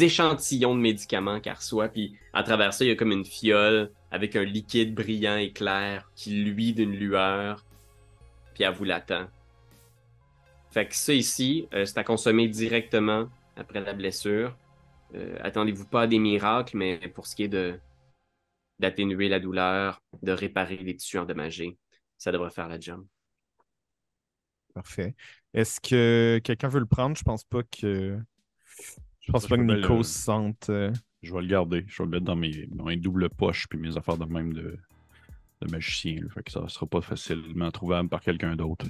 [0.00, 3.90] échantillons de médicaments qu'elle reçoit, puis à travers ça, il y a comme une fiole
[4.10, 7.64] avec un liquide brillant et clair qui luit d'une lueur,
[8.54, 9.26] puis elle vous l'attend.
[10.70, 14.56] Fait que ça ici, euh, c'est à consommer directement après la blessure.
[15.14, 17.78] Euh, attendez-vous pas à des miracles, mais pour ce qui est de
[18.78, 21.76] d'atténuer la douleur, de réparer les tissus endommagés,
[22.16, 23.04] ça devrait faire la job.
[24.74, 25.14] Parfait.
[25.52, 27.16] Est-ce que quelqu'un veut le prendre?
[27.16, 28.18] Je pense pas que.
[29.20, 30.70] Je pense pas que Nico le- se sente.
[30.70, 31.84] euh, Je vais le garder.
[31.88, 34.52] Je vais le mettre dans mes, dans mes doubles poches puis mes affaires de même
[34.52, 34.76] de,
[35.62, 36.16] de magicien.
[36.22, 36.28] là.
[36.34, 38.86] Fait que ça sera pas facilement trouvable par quelqu'un d'autre.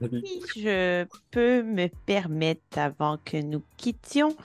[0.00, 4.36] Si je peux me permettre, avant que nous quittions,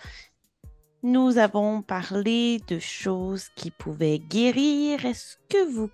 [1.02, 5.06] nous avons parlé de choses qui pouvaient guérir.
[5.06, 5.90] Est-ce que vous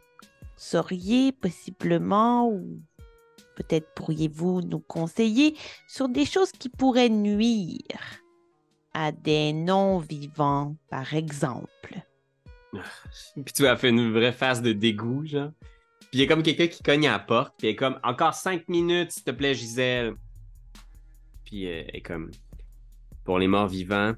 [0.58, 2.82] sauriez possiblement ou
[3.56, 5.56] peut-être pourriez-vous nous conseiller
[5.88, 7.80] sur des choses qui pourraient nuire
[8.94, 12.02] à des non-vivants, par exemple?
[13.34, 15.52] Puis tu elle fait une vraie face de dégoût, genre.
[16.00, 18.00] Puis il y a comme quelqu'un qui cogne à la porte, puis elle est comme
[18.04, 20.16] encore cinq minutes, s'il te plaît, Gisèle.
[21.46, 22.32] Puis euh, elle est comme
[23.24, 24.14] pour les morts vivants,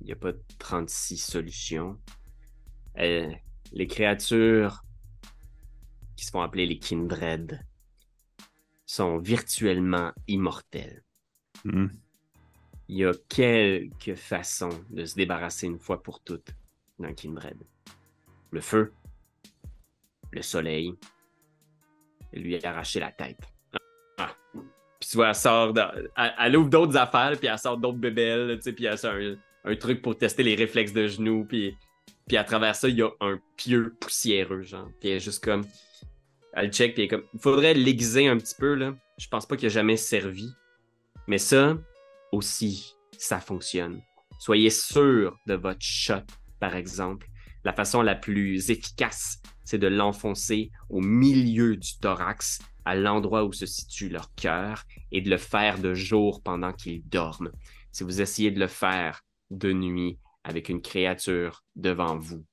[0.00, 1.98] il n'y a pas 36 solutions.
[2.98, 3.30] Euh,
[3.72, 4.82] les créatures
[6.16, 7.60] qui se font appeler les Kindred
[8.86, 11.02] sont virtuellement immortelles.
[11.64, 11.88] Hmm.
[12.88, 16.54] Il y a quelques façons de se débarrasser une fois pour toutes
[16.98, 17.58] d'un Kindred.
[18.52, 18.92] Le feu,
[20.30, 20.94] le soleil,
[22.32, 23.40] et lui arracher la tête.
[24.18, 24.34] Ah.
[25.00, 27.98] Puis tu vois, elle sort, de- elle, elle ouvre d'autres affaires, puis elle sort d'autres
[27.98, 31.44] bébelles, tu sais, puis elle sort un, un truc pour tester les réflexes de genoux,
[31.44, 31.76] puis,
[32.26, 34.88] puis à travers ça, il y a un pieu poussiéreux, genre.
[35.00, 35.64] Puis elle est juste comme,
[36.56, 38.94] elle check, puis comme, il faudrait l'aiguiser un petit peu, là.
[39.18, 40.50] Je pense pas qu'il a jamais servi.
[41.28, 41.76] Mais ça,
[42.32, 44.00] aussi, ça fonctionne.
[44.38, 46.24] Soyez sûr de votre shot,
[46.58, 47.28] par exemple.
[47.62, 53.52] La façon la plus efficace, c'est de l'enfoncer au milieu du thorax, à l'endroit où
[53.52, 57.52] se situe leur cœur, et de le faire de jour pendant qu'ils dorment.
[57.92, 62.44] Si vous essayez de le faire de nuit avec une créature devant vous,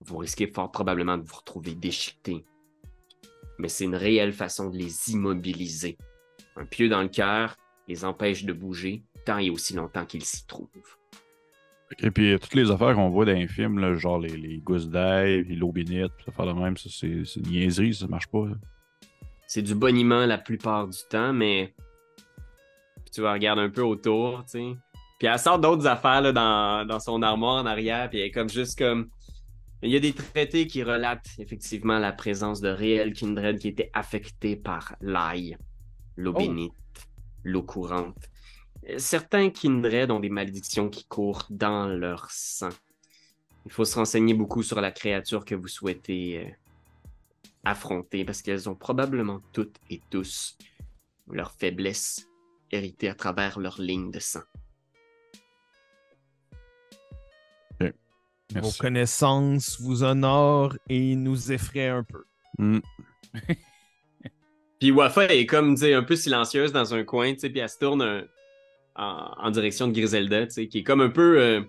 [0.00, 2.44] vous risquez fort probablement de vous retrouver déchiqueté.
[3.58, 5.98] Mais c'est une réelle façon de les immobiliser.
[6.56, 7.56] Un pieu dans le cœur
[7.88, 10.68] les empêche de bouger tant et aussi longtemps qu'ils s'y trouvent.
[12.00, 14.58] Et puis euh, toutes les affaires qu'on voit dans les films, là, genre les, les
[14.58, 18.06] gousses d'ail, les l'eau bénite, ça faire de même, ça c'est c'est une niaiserie, ça
[18.06, 18.46] marche pas.
[18.46, 18.54] là.
[19.46, 21.74] C'est du boniment la plupart du temps, mais
[23.10, 24.76] tu vas regarder un peu autour, tu sais.
[25.18, 28.30] Puis elle sort d'autres affaires là, dans, dans son armoire en arrière, puis elle est
[28.30, 29.08] comme juste comme.
[29.82, 33.90] Il y a des traités qui relatent effectivement la présence de réels kindred qui étaient
[33.92, 35.56] affectés par l'ail,
[36.16, 36.38] l'eau Oh.
[36.38, 36.72] bénite,
[37.44, 38.28] l'eau courante.
[38.88, 42.70] Euh, Certains kindred ont des malédictions qui courent dans leur sang.
[43.66, 46.50] Il faut se renseigner beaucoup sur la créature que vous souhaitez euh,
[47.64, 50.56] affronter parce qu'elles ont probablement toutes et tous
[51.30, 52.26] leur faiblesse
[52.72, 54.40] héritée à travers leur ligne de sang.
[58.54, 62.24] Vos connaissances vous honorent et nous effraient un peu.
[62.58, 62.78] Hmm.
[64.80, 67.78] Puis Wafa est comme, un peu silencieuse dans un coin, tu sais, puis elle se
[67.78, 68.24] tourne un-
[68.94, 71.40] en, en direction de Griselda, tu sais, qui est comme un peu...
[71.40, 71.62] euh,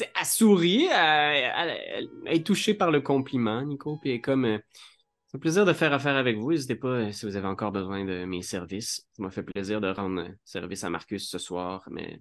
[0.00, 4.20] elle sourit, elle, elle- elle- elle est touchée par le compliment, Nico, puis elle est
[4.20, 4.46] comme...
[4.46, 4.58] euh,
[5.26, 6.50] c'est un plaisir de faire affaire avec vous.
[6.50, 9.06] N'hésitez pas euh, si vous avez encore besoin de mes services.
[9.12, 12.20] Ça m'a fait plaisir de rendre euh, service à Marcus ce soir, mais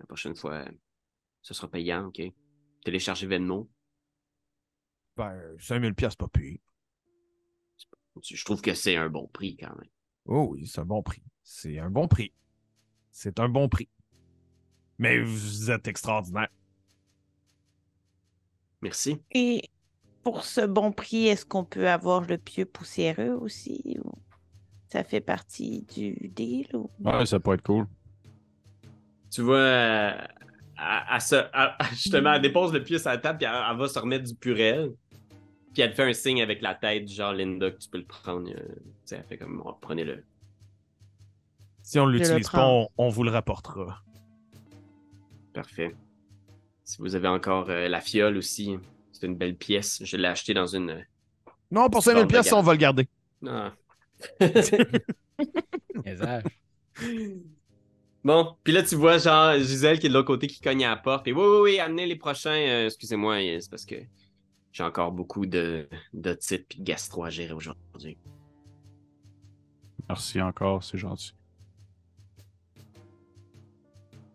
[0.00, 0.68] la prochaine fois, euh,
[1.42, 2.22] ce sera payant, OK?
[2.84, 3.70] Téléchargez Venmo.
[5.16, 6.60] Ben, 5000 pièces pas payé.
[8.22, 9.88] Je trouve que c'est un bon prix quand même.
[10.26, 11.22] Oh oui, c'est un bon prix.
[11.42, 12.32] C'est un bon prix.
[13.10, 13.88] C'est un bon prix.
[14.98, 16.48] Mais vous êtes extraordinaire.
[18.80, 19.20] Merci.
[19.32, 19.70] Et
[20.22, 23.98] pour ce bon prix, est-ce qu'on peut avoir le pieu poussiéreux aussi?
[24.88, 26.68] Ça fait partie du deal?
[26.74, 26.90] Ou...
[27.00, 27.86] Ouais, ça peut être cool.
[29.30, 30.28] Tu vois,
[30.78, 31.44] elle se-
[31.92, 34.34] justement, elle dépose le pied sur la table, puis elle, elle va se remettre du
[34.34, 34.92] purel.
[35.72, 38.04] Puis elle te fait un signe avec la tête, genre Linda, que tu peux le
[38.04, 38.48] prendre.
[38.48, 40.24] euh, tu sais, elle fait comme, Oh, prenez-le.
[41.82, 44.00] Si on l'utilise pas, on, on vous le rapportera.
[45.52, 45.94] Parfait.
[46.84, 48.76] Si vous avez encore euh, la fiole aussi,
[49.12, 50.00] c'est une belle pièce.
[50.04, 51.04] Je l'ai achetée dans une.
[51.70, 53.08] Non, pour Tu 5000 parles de pièces, on va le garder.
[53.46, 53.72] Ah.
[58.24, 60.90] Bon, puis là, tu vois, genre, Gisèle qui est de l'autre côté qui cogne à
[60.90, 61.28] la porte.
[61.28, 62.54] Et oui, oui, oui, amenez les prochains.
[62.54, 63.96] euh, Excusez-moi, euh, c'est parce que
[64.72, 68.16] j'ai encore beaucoup de d'otite puis de gastro à gérer aujourd'hui.
[70.08, 71.32] Merci encore, c'est gentil.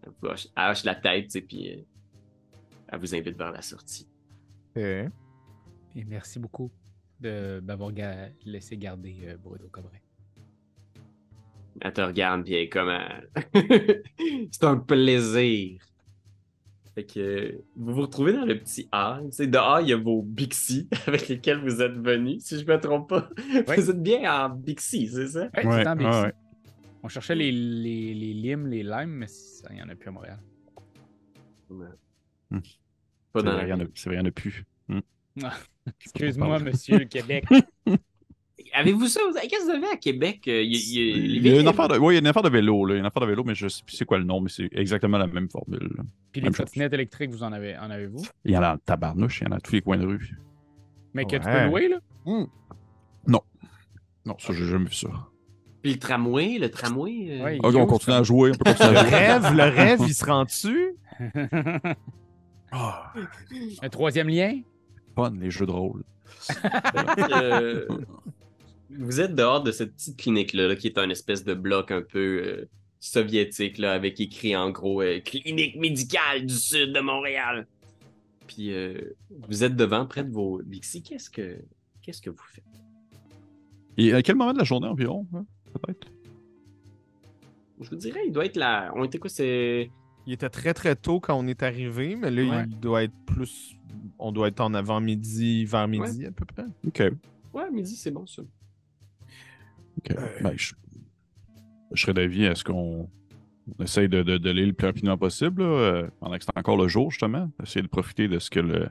[0.03, 1.81] Elle hoche la tête, tu sais, puis euh,
[2.89, 4.07] elle vous invite vers la sortie.
[5.95, 6.71] Et merci beaucoup
[7.19, 9.99] de m'avoir ga- laissé garder euh, Bruno Cobray.
[11.81, 12.89] Elle te regarde, puis elle est comme...
[12.89, 12.99] euh,
[14.51, 15.81] c'est un plaisir.
[16.95, 19.25] Fait que vous vous retrouvez dans le petit hall.
[19.29, 22.65] Tu sais, dehors, il y a vos Bixi avec lesquels vous êtes venus, si je
[22.65, 23.29] me trompe pas.
[23.67, 23.75] Ouais.
[23.77, 25.49] Vous êtes bien en Bixi, c'est ça?
[25.55, 26.09] Ouais, Ouais, c'est en Bixi.
[26.11, 26.33] ouais, ouais.
[27.03, 29.27] On cherchait les, les, les limes, les limes, mais
[29.69, 30.39] il n'y en a plus à Montréal.
[31.69, 31.85] Ouais.
[32.49, 32.59] Hmm.
[33.31, 33.91] Pas C'est dans vrai, la il y en a- ville.
[33.95, 34.65] c'est vrai, il y en a plus.
[36.03, 37.45] Excuse-moi, monsieur le Québec.
[38.73, 39.19] Avez-vous ça?
[39.41, 40.41] Qu'est-ce que vous avez à Québec?
[40.45, 42.13] Il y a, il y a- les Il y a vélos- une affaire de, ouais,
[42.13, 42.93] il y a une affaire de vélo, là.
[42.93, 44.41] Il y a une affaire de vélo, mais je sais plus c'est quoi le nom,
[44.41, 45.89] mais c'est exactement la même formule.
[45.97, 46.03] là.
[46.31, 48.23] Puis les Même trottinettes électriques, vous en avez en avez-vous?
[48.45, 50.05] Il y en a en tabarnouche, il y en a à tous les coins de
[50.05, 50.37] rue.
[51.13, 51.63] Mais que tu Ouais.
[51.63, 51.99] peux louer, là?
[54.25, 55.07] Non, ça, j'ai jamais vu ça.
[55.81, 57.27] Puis le tramway, le tramway.
[57.39, 58.51] euh, Ouais, Ok, on continue à jouer.
[58.53, 59.17] On peut continuer Le à jouer.
[59.17, 60.93] rêve, le rêve, il se rend dessus.
[62.71, 63.13] Ah.
[63.81, 64.59] Un troisième lien?
[65.15, 66.03] Fun, les jeux de rôle.
[67.31, 67.87] euh,
[68.89, 72.01] vous êtes dehors de cette petite clinique-là, là, qui est un espèce de bloc un
[72.01, 72.69] peu euh,
[72.99, 77.67] soviétique, là, avec écrit en gros euh, Clinique médicale du sud de Montréal.
[78.47, 79.15] Puis euh,
[79.47, 81.03] vous êtes devant, près de vos Dixie.
[81.03, 81.57] Qu'est-ce que
[82.01, 82.63] qu'est-ce que vous faites?
[83.97, 86.07] Et à quel moment de la journée environ, hein, peut-être?
[87.81, 88.91] Je vous dirais, il doit être là.
[88.95, 89.29] On était quoi?
[89.29, 89.91] C'est.
[90.25, 92.65] Il était très très tôt quand on est arrivé, mais là, Ouais.
[92.67, 93.75] il doit être plus.
[94.17, 96.65] On doit être en avant-midi, vers midi à peu près.
[96.85, 97.03] Ok.
[97.53, 98.41] Ouais, midi, c'est bon ça.
[99.99, 100.15] Ok.
[100.41, 100.73] Ben, je...
[101.93, 103.09] je serais d'avis à ce qu'on
[103.77, 106.87] on essaye de, de, le plus rapidement possible, là, euh, pendant que c'est encore le
[106.87, 107.51] jour, justement.
[107.61, 108.89] Essayer de profiter de ce que le,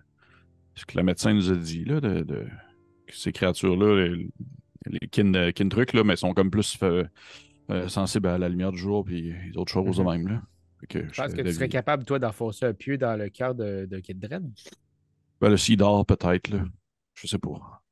[0.74, 2.46] ce que le médecin nous a dit, là, de, de-
[3.06, 4.28] que ces créatures-là, les,
[4.86, 7.04] les kin, euh, kin trucs, là, mais sont comme plus euh,
[7.70, 10.28] euh, sensibles à la lumière du jour puis d'autres choses de même.
[10.28, 10.42] Là.
[10.88, 13.86] Que Je pense que tu serais capable, toi, d'enfoncer un pieu dans le cœur de,
[13.86, 14.20] de Kid.
[15.40, 16.64] Ben, le Cidar, peut-être, là.
[17.14, 17.82] Je sais pas.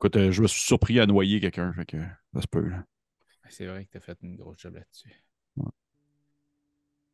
[0.00, 1.98] Écoute, euh, je me suis surpris à noyer quelqu'un, fait que
[2.34, 2.84] ça se peut, là.
[3.50, 5.12] C'est vrai que t'as fait une grosse job là-dessus.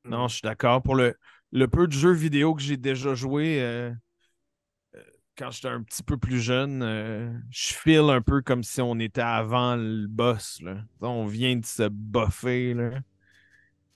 [0.04, 0.82] Non, je suis d'accord.
[0.82, 1.16] Pour le,
[1.52, 3.90] le peu de jeux vidéo que j'ai déjà joué euh,
[4.94, 5.02] euh,
[5.36, 8.98] quand j'étais un petit peu plus jeune, euh, je file un peu comme si on
[8.98, 10.60] était avant le boss.
[10.62, 10.78] Là.
[11.00, 12.74] On vient de se buffer.
[12.74, 13.00] Là.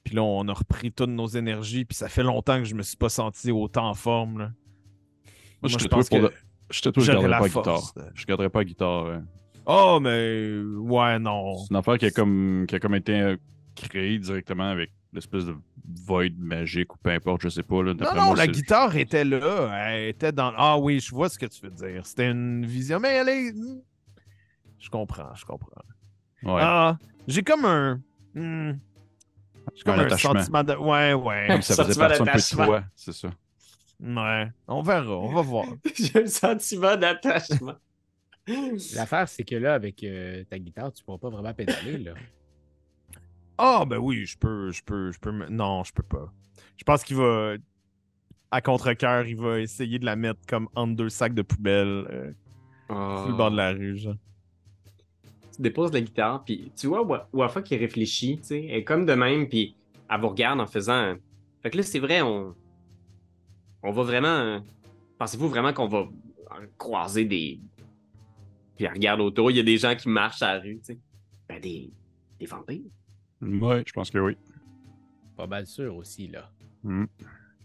[0.05, 1.85] Puis là, on a repris toutes nos énergies.
[1.85, 4.39] Puis ça fait longtemps que je me suis pas senti autant en forme.
[4.39, 4.53] Là.
[5.63, 6.35] Moi, je je te pense trouve pour que le-
[6.71, 7.93] Je te je garderais la pas la guitare.
[7.97, 9.07] de- Je garderais pas la guitare.
[9.07, 9.25] hein.
[9.67, 11.59] Oh, mais ouais, non.
[11.59, 13.37] C'est une affaire qui a comme, qui a comme été euh,
[13.77, 15.55] créée directement avec l'espèce de
[16.07, 17.83] void magique ou peu importe, je sais pas.
[17.83, 17.95] Là.
[17.95, 19.71] Non, non, moi, la guitare était là.
[19.89, 20.53] Elle était dans.
[20.57, 22.07] Ah oui, je vois ce que tu veux dire.
[22.07, 22.99] C'était une vision.
[23.01, 23.53] Mais elle est.
[24.79, 25.83] Je comprends, je comprends.
[26.43, 26.61] Ouais.
[26.63, 26.97] Ah,
[27.29, 28.01] j'ai comme un.
[28.35, 28.73] hmm,
[29.75, 30.75] J'ai comme Un sentiment de.
[30.75, 31.47] Ouais, ouais.
[31.49, 33.29] Comme ça faisait partie un peu de toi, c'est ça.
[34.03, 34.49] Ouais.
[34.69, 35.67] On verra, on va voir.
[35.95, 37.75] J'ai un sentiment d'attachement.
[38.95, 42.15] L'affaire, c'est que là, avec euh, ta guitare, tu pourras pas vraiment pédaler, là.
[43.59, 45.31] Ah, ben oui, je peux, je peux, je peux.
[45.49, 46.33] Non, je peux pas.
[46.77, 47.55] Je pense qu'il va.
[48.51, 52.33] À contre-cœur, il va essayer de la mettre comme entre deux sacs de poubelle euh,
[52.89, 53.19] Ah.
[53.21, 53.97] sur le bord de la rue.
[53.97, 54.17] genre.
[55.55, 58.85] tu déposes la guitare, puis tu vois Wa- Wafa qui réfléchit, tu sais, elle est
[58.85, 59.77] comme de même, puis
[60.11, 61.15] elle vous regarde en faisant.
[61.63, 62.57] Fait que là, c'est vrai, on.
[63.83, 64.29] On va vraiment.
[64.29, 64.61] euh,
[65.19, 66.09] Pensez-vous vraiment qu'on va
[66.79, 67.61] croiser des.
[68.77, 70.95] Puis elle regarde autour, il y a des gens qui marchent à la rue, tu
[70.95, 70.99] sais.
[71.49, 71.91] Ben, des.
[72.39, 72.81] Des vampires.
[73.43, 74.37] Ouais, je pense que oui.
[75.37, 76.51] Pas mal sûr aussi, là.
[76.83, 77.05] Hmm.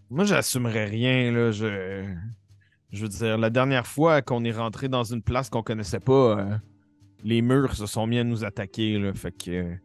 [0.09, 1.51] Moi, j'assumerais rien, là.
[1.51, 2.03] Je...
[2.91, 6.39] je veux dire, la dernière fois qu'on est rentré dans une place qu'on connaissait pas,
[6.39, 6.57] euh,
[7.23, 9.13] les murs se sont mis à nous attaquer, là.
[9.13, 9.51] Fait que.
[9.51, 9.75] euh,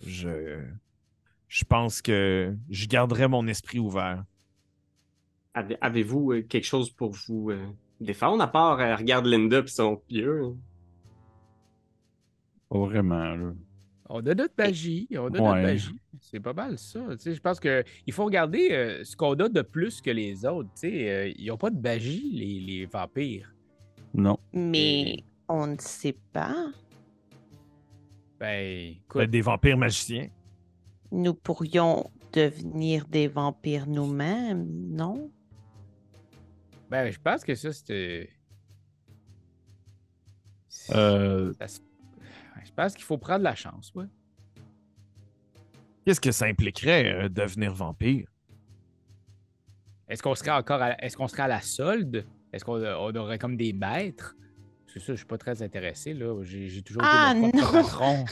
[0.00, 0.60] Je.
[1.48, 4.24] Je pense que je garderai mon esprit ouvert.
[5.54, 7.66] Avez- Avez-vous euh, quelque chose pour vous euh,
[8.00, 10.44] défendre, à part euh, regarde Linda puis son pieu?
[10.44, 10.56] hein?
[12.68, 13.52] Pas vraiment, là.
[14.12, 15.94] On a notre magie, on a notre magie.
[16.20, 17.00] C'est pas mal ça.
[17.12, 20.10] Tu sais, je pense que il faut regarder euh, ce qu'on a de plus que
[20.10, 20.68] les autres.
[20.74, 23.54] Tu sais, euh, ils n'ont pas de magie, les, les vampires.
[24.12, 24.38] Non.
[24.52, 25.16] Mais
[25.48, 26.66] on ne sait pas.
[28.40, 30.28] Ben, écoute, Ben, des vampires magiciens.
[31.12, 35.30] Nous pourrions devenir des vampires nous-mêmes, non?
[36.90, 38.30] Ben, je pense que ça, c'était.
[40.94, 41.52] Euh,
[42.64, 44.06] Je pense qu'il faut prendre la chance, ouais.
[46.04, 48.26] Qu'est-ce que ça impliquerait, euh, devenir vampire?
[50.08, 51.00] Est-ce qu'on serait encore à...
[51.04, 52.26] Est-ce qu'on serait à la solde?
[52.52, 54.34] Est-ce qu'on on aurait comme des maîtres?
[54.92, 56.42] C'est ça, je suis pas très intéressé, là.
[56.42, 57.82] J'ai j'ai toujours été Ah, mon propre non!
[57.82, 58.24] patron.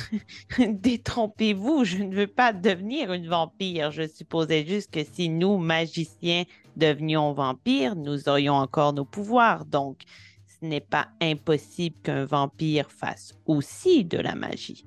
[0.72, 3.92] Détrompez-vous, je ne veux pas devenir une vampire.
[3.92, 6.42] Je supposais juste que si nous, magiciens,
[6.78, 9.64] devenions vampires, nous aurions encore nos pouvoirs.
[9.66, 10.02] Donc,
[10.46, 14.84] ce n'est pas impossible qu'un vampire fasse aussi de la magie.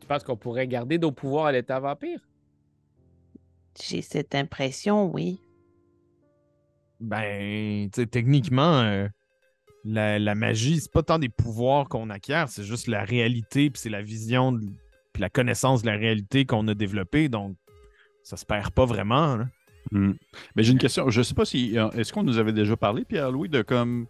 [0.00, 2.20] Tu penses qu'on pourrait garder nos pouvoirs à l'état vampire?
[3.82, 5.40] J'ai cette impression, oui.
[7.00, 9.06] Ben, tu sais, techniquement, euh,
[9.84, 13.80] la, la magie, c'est pas tant des pouvoirs qu'on acquiert, c'est juste la réalité, puis
[13.80, 14.66] c'est la vision, de-
[15.12, 17.56] puis la connaissance de la réalité qu'on a développée, donc
[18.22, 19.40] ça se perd pas vraiment.
[19.92, 20.12] Hmm.
[20.54, 21.08] Mais j'ai une question.
[21.10, 21.78] Je sais pas si.
[21.78, 24.06] euh, Est-ce qu'on nous avait déjà parlé, Pierre-Louis, de comme.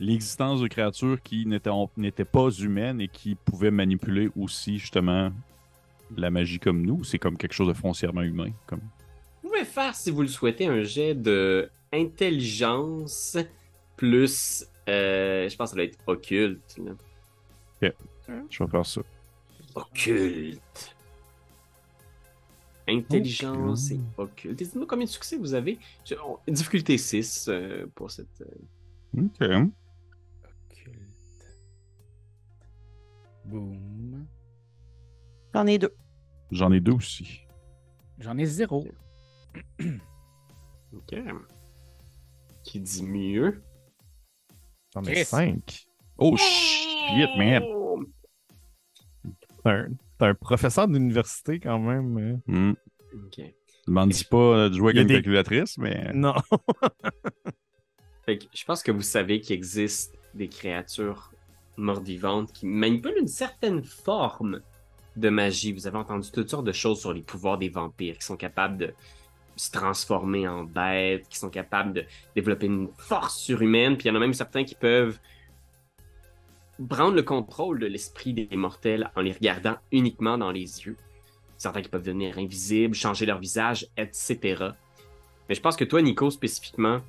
[0.00, 5.32] l'existence de créatures qui n'étaient pas humaines et qui pouvaient manipuler aussi, justement,
[6.16, 7.02] la magie comme nous.
[7.02, 8.50] C'est comme quelque chose de foncièrement humain.
[8.66, 8.80] Comme...
[9.42, 13.36] Vous pouvez faire, si vous le souhaitez, un jet de intelligence
[13.96, 14.64] plus.
[14.88, 16.76] euh, je pense que ça doit être occulte.
[16.78, 16.92] là.
[18.50, 19.00] Je vais faire ça.
[19.74, 20.96] Occulte.
[22.88, 24.56] Intelligence et occulte.
[24.58, 25.78] Dites-moi combien de succès vous avez.
[26.04, 28.40] Je- on- difficulté 6 euh, pour cette.
[28.40, 29.48] euh, Ok.
[30.70, 31.46] Occulte.
[33.44, 34.26] Boom.
[35.54, 35.94] J'en ai deux.
[36.50, 37.40] J'en ai deux aussi.
[38.18, 38.86] J'en ai zéro.
[40.92, 41.14] Ok.
[42.64, 43.62] Qui dit mieux?
[44.94, 45.86] J'en ai cinq.
[46.18, 47.62] Oh shit, man!
[47.64, 48.02] Oh!
[50.18, 52.18] T'es un, professeur d'université quand même.
[52.18, 52.52] hein.
[52.52, 52.72] Hmm.
[53.14, 53.40] Ok.
[53.86, 56.10] Demande dis pas euh, de jouer avec une des- calculatrice, mais.
[56.12, 56.34] Non.
[58.26, 61.32] Fait que je pense que vous savez qu'il existe des créatures
[61.78, 64.60] mortes-vivantes qui manipulent une certaine forme
[65.16, 65.72] de magie.
[65.72, 68.76] Vous avez entendu toutes sortes de choses sur les pouvoirs des vampires qui sont capables
[68.76, 68.92] de
[69.56, 72.04] se transformer en bêtes, qui sont capables de
[72.36, 75.18] développer une force surhumaine, puis il y en a même certains qui peuvent
[76.86, 80.96] prendre le contrôle de l'esprit des mortels en les regardant uniquement dans les yeux.
[81.56, 84.70] Certains qui peuvent devenir invisibles, changer leur visage, etc.
[85.48, 87.00] Mais je pense que toi, Nico, spécifiquement,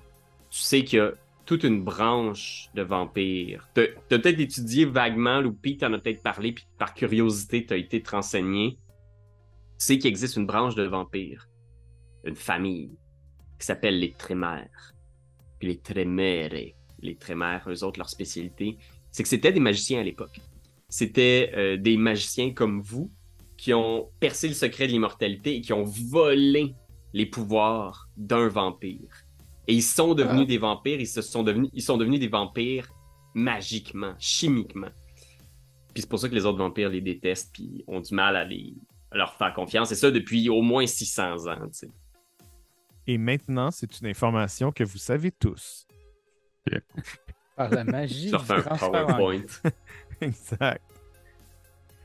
[0.49, 1.11] tu sais qu'il y a
[1.45, 3.67] toute une branche de vampires.
[3.73, 7.77] T'as t'as peut-être étudié vaguement, ou Pete t'en a peut-être parlé, puis par curiosité, t'as
[7.77, 8.79] été te renseigner.
[9.77, 11.47] Tu sais qu'il existe une branche de vampires,
[12.23, 12.97] une famille,
[13.59, 14.93] qui s'appelle les Trémères.
[15.59, 16.53] Puis les Trémères,
[17.01, 18.77] les Trémères, eux autres, leur spécialité,
[19.11, 20.39] c'est que c'était des magiciens à l'époque.
[20.87, 23.11] C'était euh, des magiciens comme vous
[23.57, 26.73] qui ont percé le secret de l'immortalité et qui ont volé
[27.13, 29.25] les pouvoirs d'un vampire.
[29.67, 32.89] Et ils sont devenus des vampires, ils, se sont devenus, ils sont devenus des vampires
[33.33, 34.89] magiquement, chimiquement.
[35.93, 38.45] Puis c'est pour ça que les autres vampires les détestent, puis ont du mal à,
[38.45, 38.73] les,
[39.11, 39.91] à leur faire confiance.
[39.91, 41.89] Et ça depuis au moins 600 ans, tu sais.
[43.07, 45.87] Et maintenant, c'est une information que vous savez tous.
[47.59, 49.41] Par la magie du un en- PowerPoint.
[50.21, 50.81] exact.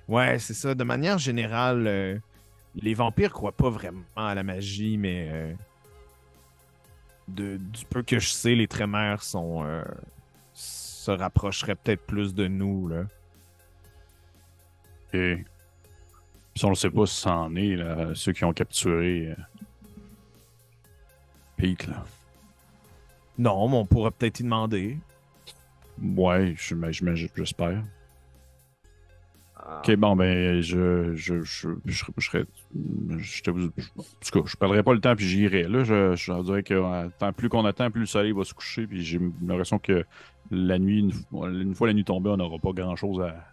[0.09, 0.75] Ouais, c'est ça.
[0.75, 2.19] De manière générale, euh,
[2.75, 5.53] les vampires croient pas vraiment à la magie, mais euh,
[7.29, 9.85] de, du peu que je sais, les trémères sont euh,
[10.55, 13.03] se rapprocheraient peut-être plus de nous là.
[15.15, 15.21] Ok.
[16.55, 19.35] Puis on ne sait pas si ça en est, là, ceux qui ont capturé euh,
[21.57, 22.05] Pete, là.
[23.39, 24.99] Non, mais on pourrait peut-être y demander.
[26.03, 27.83] Ouais, j'imagine- j'espère.
[29.57, 29.81] Ah.
[29.83, 32.45] Ok, bon, ben, je, je, je, je, je serais.
[33.19, 35.63] Je, te- je- en tout cas, je perdrai pas le temps puis j'irai.
[35.63, 38.87] Là, je, je dirais que tant plus qu'on attend, plus le soleil va se coucher.
[38.87, 40.05] Puis j'ai l'impression que
[40.51, 43.47] la nuit, une, fois- une fois la nuit tombée, on n'aura pas grand chose à,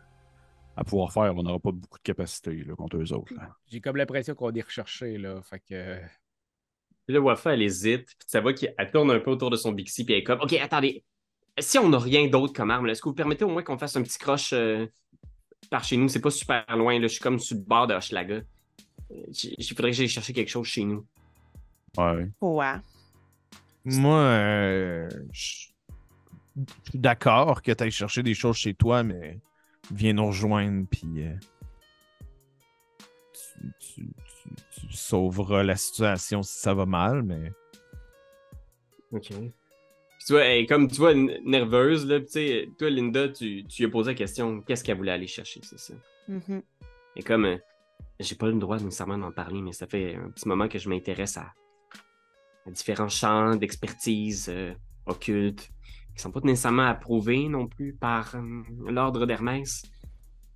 [0.75, 1.33] à pouvoir faire.
[1.37, 3.33] On n'aura pas beaucoup de capacité là, contre eux autres.
[3.71, 5.41] J'ai comme l'impression qu'on est recherché, là.
[5.43, 5.97] Fait que.
[7.05, 9.71] Puis là, Wafa, elle hésite, puis ça va qu'elle tourne un peu autour de son
[9.71, 11.03] Bixi, puis elle est comme, OK, attendez,
[11.60, 13.95] si on n'a rien d'autre comme arme, est-ce que vous permettez au moins qu'on fasse
[13.95, 14.88] un petit croche euh,
[15.70, 16.08] par chez nous?
[16.08, 18.36] C'est pas super loin, là, je suis comme sur le bord de Hochelaga.
[19.12, 19.16] Euh,
[19.58, 21.06] Il faudrait que j'aille chercher quelque chose chez nous.
[21.97, 22.30] Ouais.
[22.39, 22.76] Ouais.
[23.86, 25.68] Moi, euh, je
[26.58, 29.39] je suis d'accord que tu ailles chercher des choses chez toi, mais
[29.89, 31.34] viens nous rejoindre, puis euh,
[33.34, 37.54] tu, tu- tu- tu sauveras la situation si ça va mal, mais
[39.14, 39.32] OK.
[40.22, 43.65] Puis tu vois, elle est comme, tu vois, nerveuse, là, tu sais, toi, Linda, tu,
[43.65, 45.95] tu lui as posé la question, qu'est-ce qu'elle voulait aller chercher, c'est ça?
[46.28, 46.61] Mhm.
[47.15, 47.57] Et comme, euh,
[48.19, 50.89] j'ai pas le droit nécessairement d'en parler, mais ça fait un petit moment que je
[50.89, 51.51] m'intéresse à,
[52.67, 54.76] à différents champs d'expertise euh,
[55.07, 55.72] occulte,
[56.15, 59.82] qui sont pas nécessairement approuvés non plus par euh, l'ordre d'Hermès.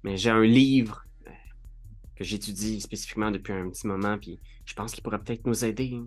[0.03, 1.31] Mais j'ai un livre euh,
[2.15, 5.99] que j'étudie spécifiquement depuis un petit moment, puis je pense qu'il pourrait peut-être nous aider.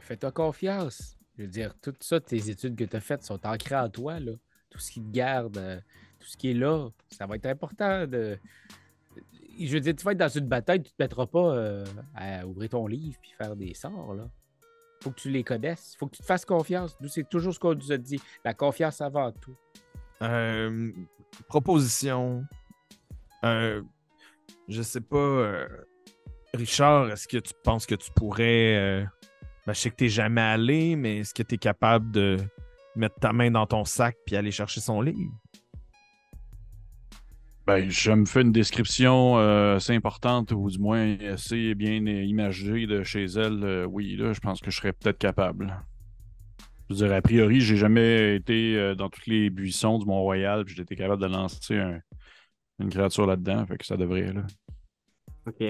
[0.00, 1.16] Fais-toi confiance.
[1.40, 4.20] Je veux dire, tout ça, tes études que tu as faites sont ancrées en toi,
[4.20, 4.32] là.
[4.68, 5.80] Tout ce qui te garde, euh,
[6.18, 8.38] tout ce qui est là, ça va être important de.
[9.58, 12.46] Je veux dire, tu vas être dans une bataille, tu te mettras pas euh, à
[12.46, 14.28] ouvrir ton livre puis faire des sorts, là.
[15.02, 15.96] Faut que tu les connaisses.
[15.98, 16.94] Faut que tu te fasses confiance.
[17.00, 18.20] Nous, c'est toujours ce qu'on nous a dit.
[18.44, 19.56] La confiance avant tout.
[20.20, 20.92] Euh,
[21.48, 22.44] proposition.
[23.44, 23.80] Euh,
[24.68, 25.66] je sais pas.
[26.52, 29.06] Richard, est-ce que tu penses que tu pourrais.
[29.70, 32.38] Ben, je sais que t'es jamais allé, mais est-ce que tu es capable de
[32.96, 35.30] mettre ta main dans ton sac puis aller chercher son livre?
[37.68, 42.88] Ben, je me fais une description euh, assez importante, ou du moins assez bien imagée
[42.88, 43.62] de chez elle.
[43.62, 45.80] euh, oui, là, je pense que je serais peut-être capable.
[46.88, 50.64] Je veux dire, a priori, j'ai jamais été euh, dans tous les buissons du Mont-Royal,
[50.64, 52.00] puis j'ai été capable de lancer un-
[52.80, 54.42] une créature là-dedans, fait que ça devrait, là.
[55.46, 55.62] Ok.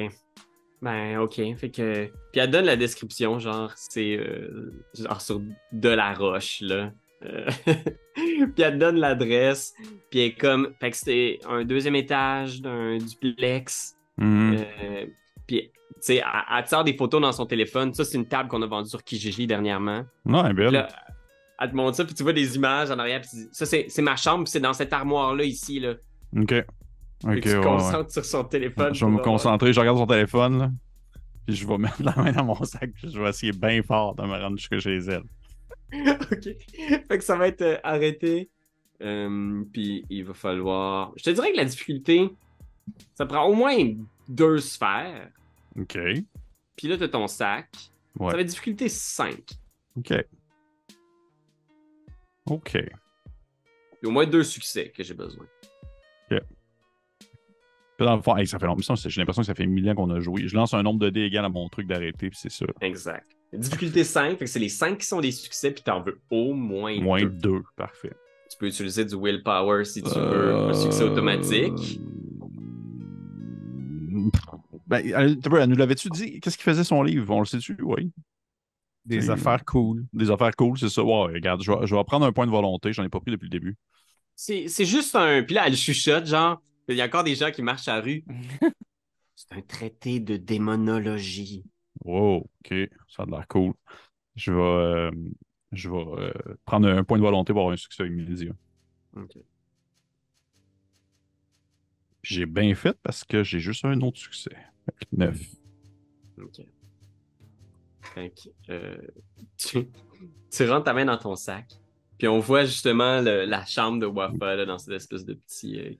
[0.83, 1.35] Ben, ok.
[1.57, 2.07] Fait que.
[2.33, 4.17] Puis elle donne la description, genre, c'est.
[4.17, 5.41] euh, genre sur
[5.73, 6.91] de la roche, là.
[7.25, 7.51] Euh,
[8.15, 9.75] puis elle donne l'adresse.
[10.11, 10.73] Puis elle est comme.
[10.81, 13.95] Fait que c'était un deuxième étage d'un duplex.
[14.17, 14.57] Mhm.
[14.83, 15.07] Euh,
[15.47, 16.25] puis, tu sais, elle,
[16.59, 17.93] elle sort des photos dans son téléphone.
[17.93, 20.05] Ça, c'est une table qu'on a vendue sur Kijiji dernièrement.
[20.25, 20.73] Non, elle est Puis belle.
[20.73, 20.89] là,
[21.59, 23.21] elle te montre ça, puis tu vois des images en arrière.
[23.21, 25.95] Puis ça, c'est ma chambre, c'est dans cette armoire-là, ici, là.
[26.39, 26.55] OK.
[27.23, 27.65] Fait OK, que tu te ouais, ouais.
[27.65, 28.95] concentres sur son téléphone.
[28.95, 30.71] Je vais me avoir- concentrer, je regarde son téléphone, là.
[31.47, 34.15] Puis je vais mettre la main dans mon sac, puis je vais essayer bien fort
[34.15, 35.23] de me rendre jusque chez elle.
[35.93, 36.49] ok.
[37.09, 38.49] Fait que ça va être euh, arrêté.
[39.03, 41.13] Euh, puis il va falloir.
[41.17, 42.31] Je te dirais que la difficulté,
[43.15, 43.77] ça prend au moins
[44.29, 45.31] deux sphères.
[45.79, 45.99] OK.
[46.77, 47.69] Puis là, t'as ton sac.
[48.19, 48.31] Ouais.
[48.31, 49.37] Ça va être difficulté 5.
[49.97, 50.13] OK.
[52.47, 52.73] OK.
[52.73, 55.47] Puis au moins deux succès que j'ai besoin.
[58.01, 58.95] Puis dans le fond, hey, ça fait longtemps.
[58.95, 60.49] J'ai l'impression que ça fait mille ans qu'on a joué.
[60.49, 62.65] Je lance un nombre de dés égal à mon truc d'arrêter, puis c'est ça.
[62.81, 63.27] Exact.
[63.53, 66.55] Difficulté 5, fait que c'est les 5 qui sont des succès, puis t'en veux au
[66.55, 67.29] moins Moins deux.
[67.29, 67.63] deux.
[67.77, 68.15] Parfait.
[68.51, 72.01] Tu peux utiliser du willpower si tu veux, un succès automatique.
[72.01, 72.07] Euh,
[74.87, 76.41] Ben, elle, elle nous l'avait-tu dit?
[76.41, 77.35] Qu'est-ce qu'il faisait son livre?
[77.35, 77.77] On le sait-tu?
[77.83, 78.11] Oui.
[79.05, 80.07] Des affaires cool.
[80.15, 81.05] Des affaires cool, c'est ça.
[81.05, 82.95] Ouais, regarde, je vais, je vais prendre un point de volonté.
[82.95, 83.77] J'en ai pas pris depuis le début.
[84.37, 85.43] C'est c'est juste un.
[85.43, 86.63] Puis là, elle chuchote, genre.
[86.91, 88.25] Il y a encore des gens qui marchent à la rue.
[89.37, 91.65] C'est un traité de démonologie.
[92.05, 92.75] Wow, ok,
[93.09, 93.73] ça a l'air cool.
[94.37, 95.11] Je vais, euh,
[95.73, 96.33] je vais euh,
[96.65, 98.53] prendre un point de volonté pour avoir un succès immédiat.
[99.17, 99.39] Ok.
[102.23, 104.51] J'ai bien fait parce que j'ai juste un autre succès.
[104.87, 105.41] Fait que Neuf.
[106.41, 106.61] Ok.
[108.15, 108.99] Fait que, euh,
[109.57, 109.89] tu,
[110.51, 111.67] tu rentres ta main dans ton sac,
[112.19, 115.99] puis on voit justement le- la chambre de Wafa là, dans cette espèce de petit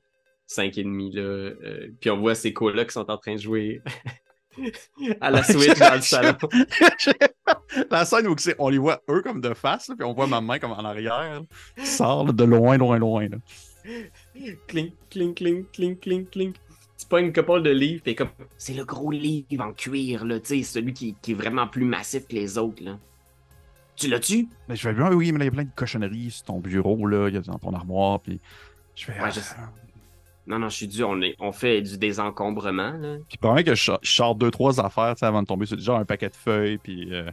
[0.59, 1.23] euh, 5,5 là.
[1.23, 3.81] euh, puis on voit ces colocs qui sont en train de jouer
[5.21, 6.37] à la Switch dans le salon.
[7.91, 10.27] La scène où c'est- on les voit eux comme de face, là, puis on voit
[10.27, 13.29] ma main comme en arrière, là, sort là, de loin, loin, loin.
[13.29, 13.37] Là.
[14.67, 16.57] clink, clink, clink, clink, clink, clink.
[16.99, 18.29] Tu pas une couple de livres, puis comme
[18.59, 21.85] c'est le gros livre en cuir, là, tu sais, celui qui, qui est vraiment plus
[21.85, 22.99] massif que les autres, là.
[23.97, 24.49] Tu l'as-tu?
[24.69, 26.59] Mais je fais bien, oui, mais là, il y a plein de cochonneries sur ton
[26.59, 28.41] bureau, là, il y a dans ton armoire, puis
[28.97, 29.13] je fais.
[29.13, 29.41] Ouais, ah, je.
[30.47, 33.17] Non, non, je suis dû, on, est, on fait du désencombrement, là.
[33.29, 36.05] Puis probablement que je, je sors deux, trois affaires avant de tomber sur genre un
[36.05, 37.31] paquet de feuilles, puis euh,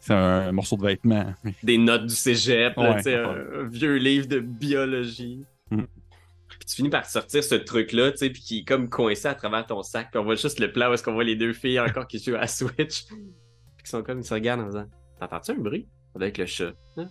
[0.00, 1.34] c'est un, morceau de vêtement.
[1.62, 5.44] Des notes du cégep, là, Ouais, un, un vieux livre de biologie.
[5.70, 5.82] Mm.
[6.48, 9.82] Puis tu finis par sortir ce truc-là, puis qui est comme coincé à travers ton
[9.82, 12.06] sac, puis on voit juste le plan où est-ce qu'on voit les deux filles encore
[12.06, 14.86] qui jouent à Switch, puis qui sont comme, ils se regardent en disant
[15.20, 15.86] T'entends-tu un bruit
[16.24, 16.72] être le chat.
[16.96, 17.08] hein?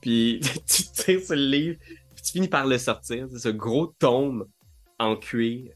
[0.00, 1.78] Puis tu tires sur le livre,
[2.20, 4.46] puis tu finis par le sortir, c'est ce gros tome
[4.98, 5.72] en cuir.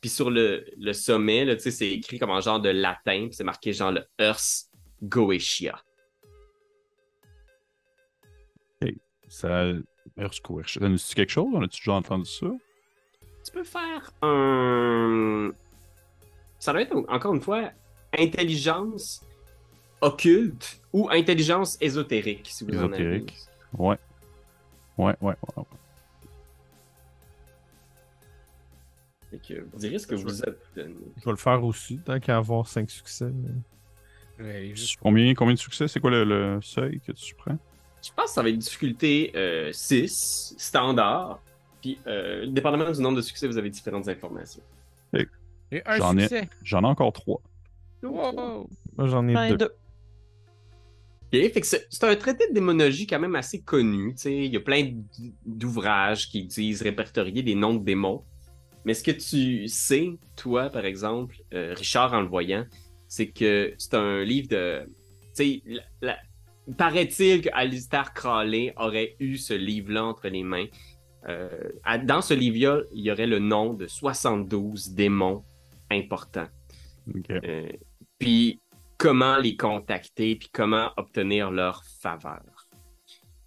[0.00, 3.44] Puis sur le, le sommet, là, c'est écrit comme en genre de latin, puis c'est
[3.44, 4.68] marqué genre le Urs
[5.02, 5.82] Goetia.
[9.28, 9.72] Ça.
[10.18, 10.68] Earthquake.
[10.68, 11.48] Ça nous dit quelque chose?
[11.54, 12.48] On a-tu déjà entendu ça?
[13.44, 15.50] Tu peux faire un.
[16.58, 17.70] Ça doit être encore une fois
[18.16, 19.24] intelligence
[20.02, 22.96] occulte ou intelligence ésotérique, si vous en avez.
[22.96, 23.34] Ésotérique.
[23.72, 23.96] Ouais.
[24.98, 25.64] Ouais, ouais, ouais.
[29.30, 30.60] Fait que vous direz ce que vous êtes.
[30.76, 33.30] Je vais le faire aussi, tant qu'à avoir 5 succès.
[34.38, 35.88] Ouais, juste- Combien, combien de succès?
[35.88, 37.56] C'est quoi le, le seuil que tu prends?
[38.04, 39.32] Je pense que ça va être difficulté
[39.72, 41.40] 6, standard.
[41.80, 44.62] Puis, euh, dépendamment du nombre de succès, vous avez différentes informations.
[45.14, 46.48] Et un J'en ai-.
[46.62, 47.40] J'en ai encore trois.
[48.02, 48.68] Wow.
[48.98, 49.56] Moi, j'en ai Ben, deux.
[49.56, 49.66] deux.
[49.66, 49.81] Ok,
[51.32, 54.14] fait que c'est un traité de démonologie quand même assez connu.
[54.24, 54.92] Il y a plein
[55.46, 58.22] d'ouvrages qui disent répertorier des noms de démons.
[58.84, 62.66] Mais ce que tu sais, toi, par exemple, euh, Richard, en le voyant,
[63.06, 64.84] c'est que c'est un livre de.
[65.34, 65.62] Tu
[66.02, 66.16] sais,
[66.76, 70.66] paraît-il que Alistair Crowley aurait eu ce livre-là entre les mains.
[71.28, 71.48] Euh,
[71.84, 75.44] à- dans ce livre-là, il y aurait le nom de 72 démons
[75.90, 76.48] importants.
[77.30, 77.68] Euh,
[78.18, 78.60] puis
[79.02, 82.68] comment les contacter, puis comment obtenir leur faveur.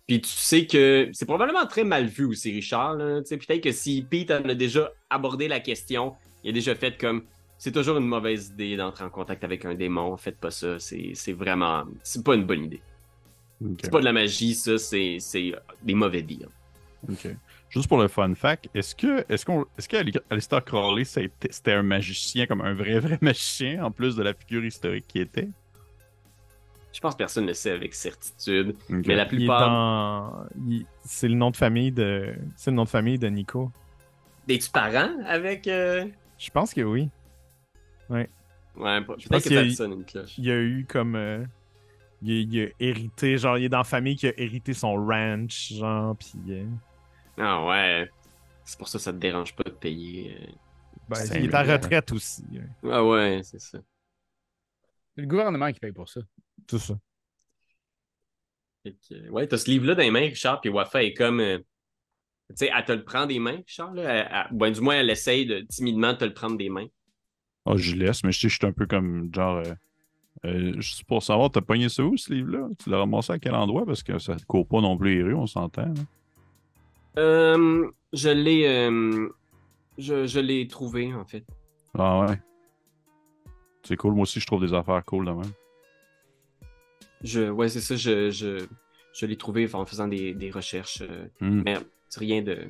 [0.06, 2.98] Puis tu sais que c'est probablement très mal vu aussi, Richard.
[2.98, 7.24] Peut-être que si Pete en a déjà abordé la question, il a déjà fait comme
[7.58, 11.34] c'est toujours une mauvaise idée d'entrer en contact avec un démon, faites pas ça, c'est
[11.34, 11.86] vraiment.
[12.04, 12.82] C'est pas une bonne idée.
[13.82, 16.50] C'est pas de la magie, ça, c'est c'est des mauvais deals.
[17.10, 17.30] Ok.
[17.76, 22.46] Juste pour le fun fact, est-ce que est-ce qu'on est-ce qu'Alistair Crowley c'était un magicien
[22.46, 25.50] comme un vrai vrai magicien en plus de la figure historique qui était?
[26.94, 28.78] Je pense que personne ne le sait avec certitude.
[28.88, 29.70] Mais la Il est plupart.
[29.70, 32.34] dans- il- C'est le nom de famille de.
[32.56, 33.70] C'est le nom de famille de Nico.
[34.48, 35.68] Es-tu parent avec.
[35.68, 36.06] euh,
[36.38, 37.10] Je pense que oui.
[38.10, 38.30] Ouais,
[38.78, 40.38] peut- pense peut-être que qu'il y a- ça sonne une cloche.
[40.38, 41.16] Il a eu comme.
[41.16, 41.44] euh,
[42.22, 44.96] Il, a, il a hérité, genre, il est dans la famille qui a hérité son
[44.96, 46.32] ranch, genre, pis.
[46.50, 46.64] euh,
[47.38, 48.10] Ah ouais.
[48.66, 50.38] C'est pour ça que ça te dérange pas de payer.
[50.42, 50.52] euh.
[51.08, 51.74] ben, C'est il est à vrai.
[51.74, 52.44] retraite aussi.
[52.56, 53.80] euh, Ah ouais, c'est ça.
[55.16, 56.22] C'est le gouvernement qui paye pour ça.
[56.68, 56.98] Tout ça.
[58.84, 61.40] Fait que, euh, ouais, t'as ce livre-là dans les mains, Richard, puis Wafa est comme.
[61.40, 61.58] euh,
[62.50, 64.04] tu sais, elle te le prend des mains, Richard, là?
[64.04, 66.88] Elle- elle- ben, du moins, elle essaye de timidement te le prendre des mains.
[67.66, 69.58] Ah, je laisse, mais je sais, je suis un peu comme genre.
[69.58, 69.74] Euh,
[70.46, 72.70] euh, juste pour savoir, t'as pogné ça où, ce livre-là?
[72.84, 73.86] Tu l'as ramassé à quel endroit?
[73.86, 75.88] Parce que ça ne court pas non plus les rues, on s'entend.
[75.88, 75.94] là.
[77.18, 78.66] Euh, je l'ai.
[78.68, 79.30] euh,
[79.98, 81.46] je je l'ai trouvé, en fait.
[81.98, 82.40] Ah ouais.
[83.84, 85.52] C'est cool, moi aussi, je trouve des affaires cool de même.
[87.24, 88.66] Je, ouais, c'est ça, je, je,
[89.14, 91.02] je l'ai trouvé en faisant des, des recherches.
[91.02, 91.62] euh, Hmm.
[91.66, 91.78] mais
[92.10, 92.68] c'est rien de.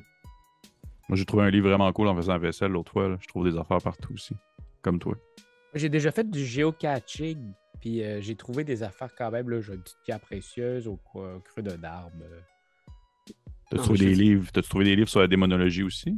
[1.08, 3.08] Moi, j'ai trouvé un livre vraiment cool en faisant la vaisselle l'autre fois.
[3.08, 3.16] là.
[3.20, 4.34] Je trouve des affaires partout aussi.
[4.82, 5.14] Comme toi.
[5.74, 9.48] J'ai déjà fait du geocaching, puis euh, j'ai trouvé des affaires quand même.
[9.50, 9.60] là.
[9.60, 12.12] J'ai une petite pierre précieuse au, creux d'un arbre.
[12.22, 12.40] euh.
[13.70, 14.48] T'as trouvé des livres?
[14.52, 16.16] T'as trouvé des livres sur la démonologie aussi?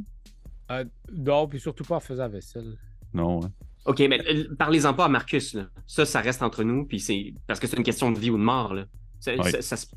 [0.71, 2.77] Euh, non, puis surtout pas en faisant la vaisselle.
[3.13, 3.51] Non, hein.
[3.85, 5.67] Ok, mais euh, parlez-en pas à Marcus, là.
[5.87, 7.33] Ça, ça reste entre nous, puis c'est.
[7.47, 8.85] Parce que c'est une question de vie ou de mort, là.
[9.19, 9.49] Ça, Ouais.
[9.51, 9.87] ça- ça se-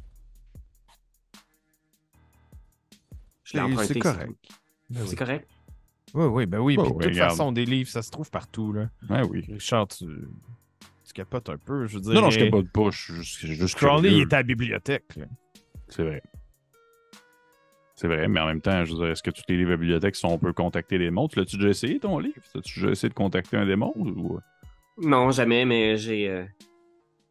[3.44, 3.94] Je l'ai C'est- emprunté.
[3.94, 4.32] c'est correct.
[4.94, 5.48] C'est c'est correct?
[6.14, 6.76] Oui, oui, ben oui.
[6.76, 7.30] Ouais, puis de toute regarde.
[7.30, 8.88] façon, des livres, ça se trouve partout, là.
[9.08, 9.44] Ouais, oui.
[9.48, 10.04] Richard, tu,
[11.04, 11.86] tu capotes un peu.
[11.86, 12.12] Je veux dire.
[12.14, 12.90] Non, non, je capote pas.
[12.90, 15.16] Je je Crowley, il est à la bibliothèque.
[15.16, 15.26] là.
[15.88, 16.22] C'est vrai.
[18.02, 19.74] C'est vrai, mais en même temps, je veux dire, est-ce que tous les livres à
[19.74, 21.28] la bibliothèque, si on peut contacter les démons?
[21.28, 22.34] Tu l'as-tu déjà essayé, ton livre?
[22.52, 23.92] As-tu déjà essayé de contacter un démon?
[23.94, 24.40] Ou...
[24.98, 26.44] Non, jamais, mais j'ai euh,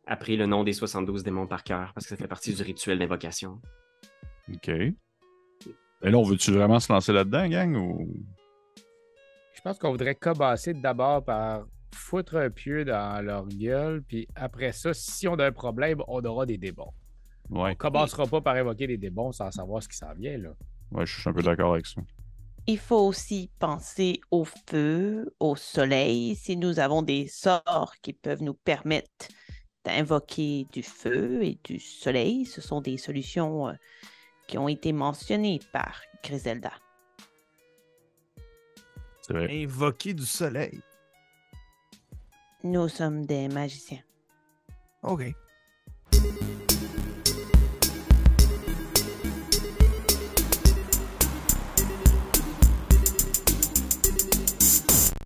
[0.07, 2.99] appris le nom des 72 démons par cœur parce que ça fait partie du rituel
[2.99, 3.59] d'invocation.
[4.53, 4.69] OK.
[4.69, 4.95] Et
[6.03, 7.75] là, on veut-tu vraiment se lancer là-dedans, gang?
[7.75, 8.07] Ou...
[9.53, 14.71] Je pense qu'on voudrait commencer d'abord par foutre un pieu dans leur gueule, puis après
[14.71, 16.93] ça, si on a un problème, on aura des démons.
[17.51, 20.51] Ouais, On commencera pas par évoquer les démons sans savoir ce qui s'en vient, là.
[20.91, 22.01] ouais, je suis un peu d'accord avec ça.
[22.67, 28.41] Il faut aussi penser au feu, au soleil, si nous avons des sorts qui peuvent
[28.43, 29.27] nous permettre
[29.83, 32.45] d'invoquer du feu et du soleil.
[32.45, 33.73] Ce sont des solutions euh,
[34.47, 36.71] qui ont été mentionnées par Griselda.
[39.21, 39.63] C'est vrai.
[39.63, 40.81] Invoquer du soleil.
[42.63, 44.03] Nous sommes des magiciens.
[45.03, 45.33] OK.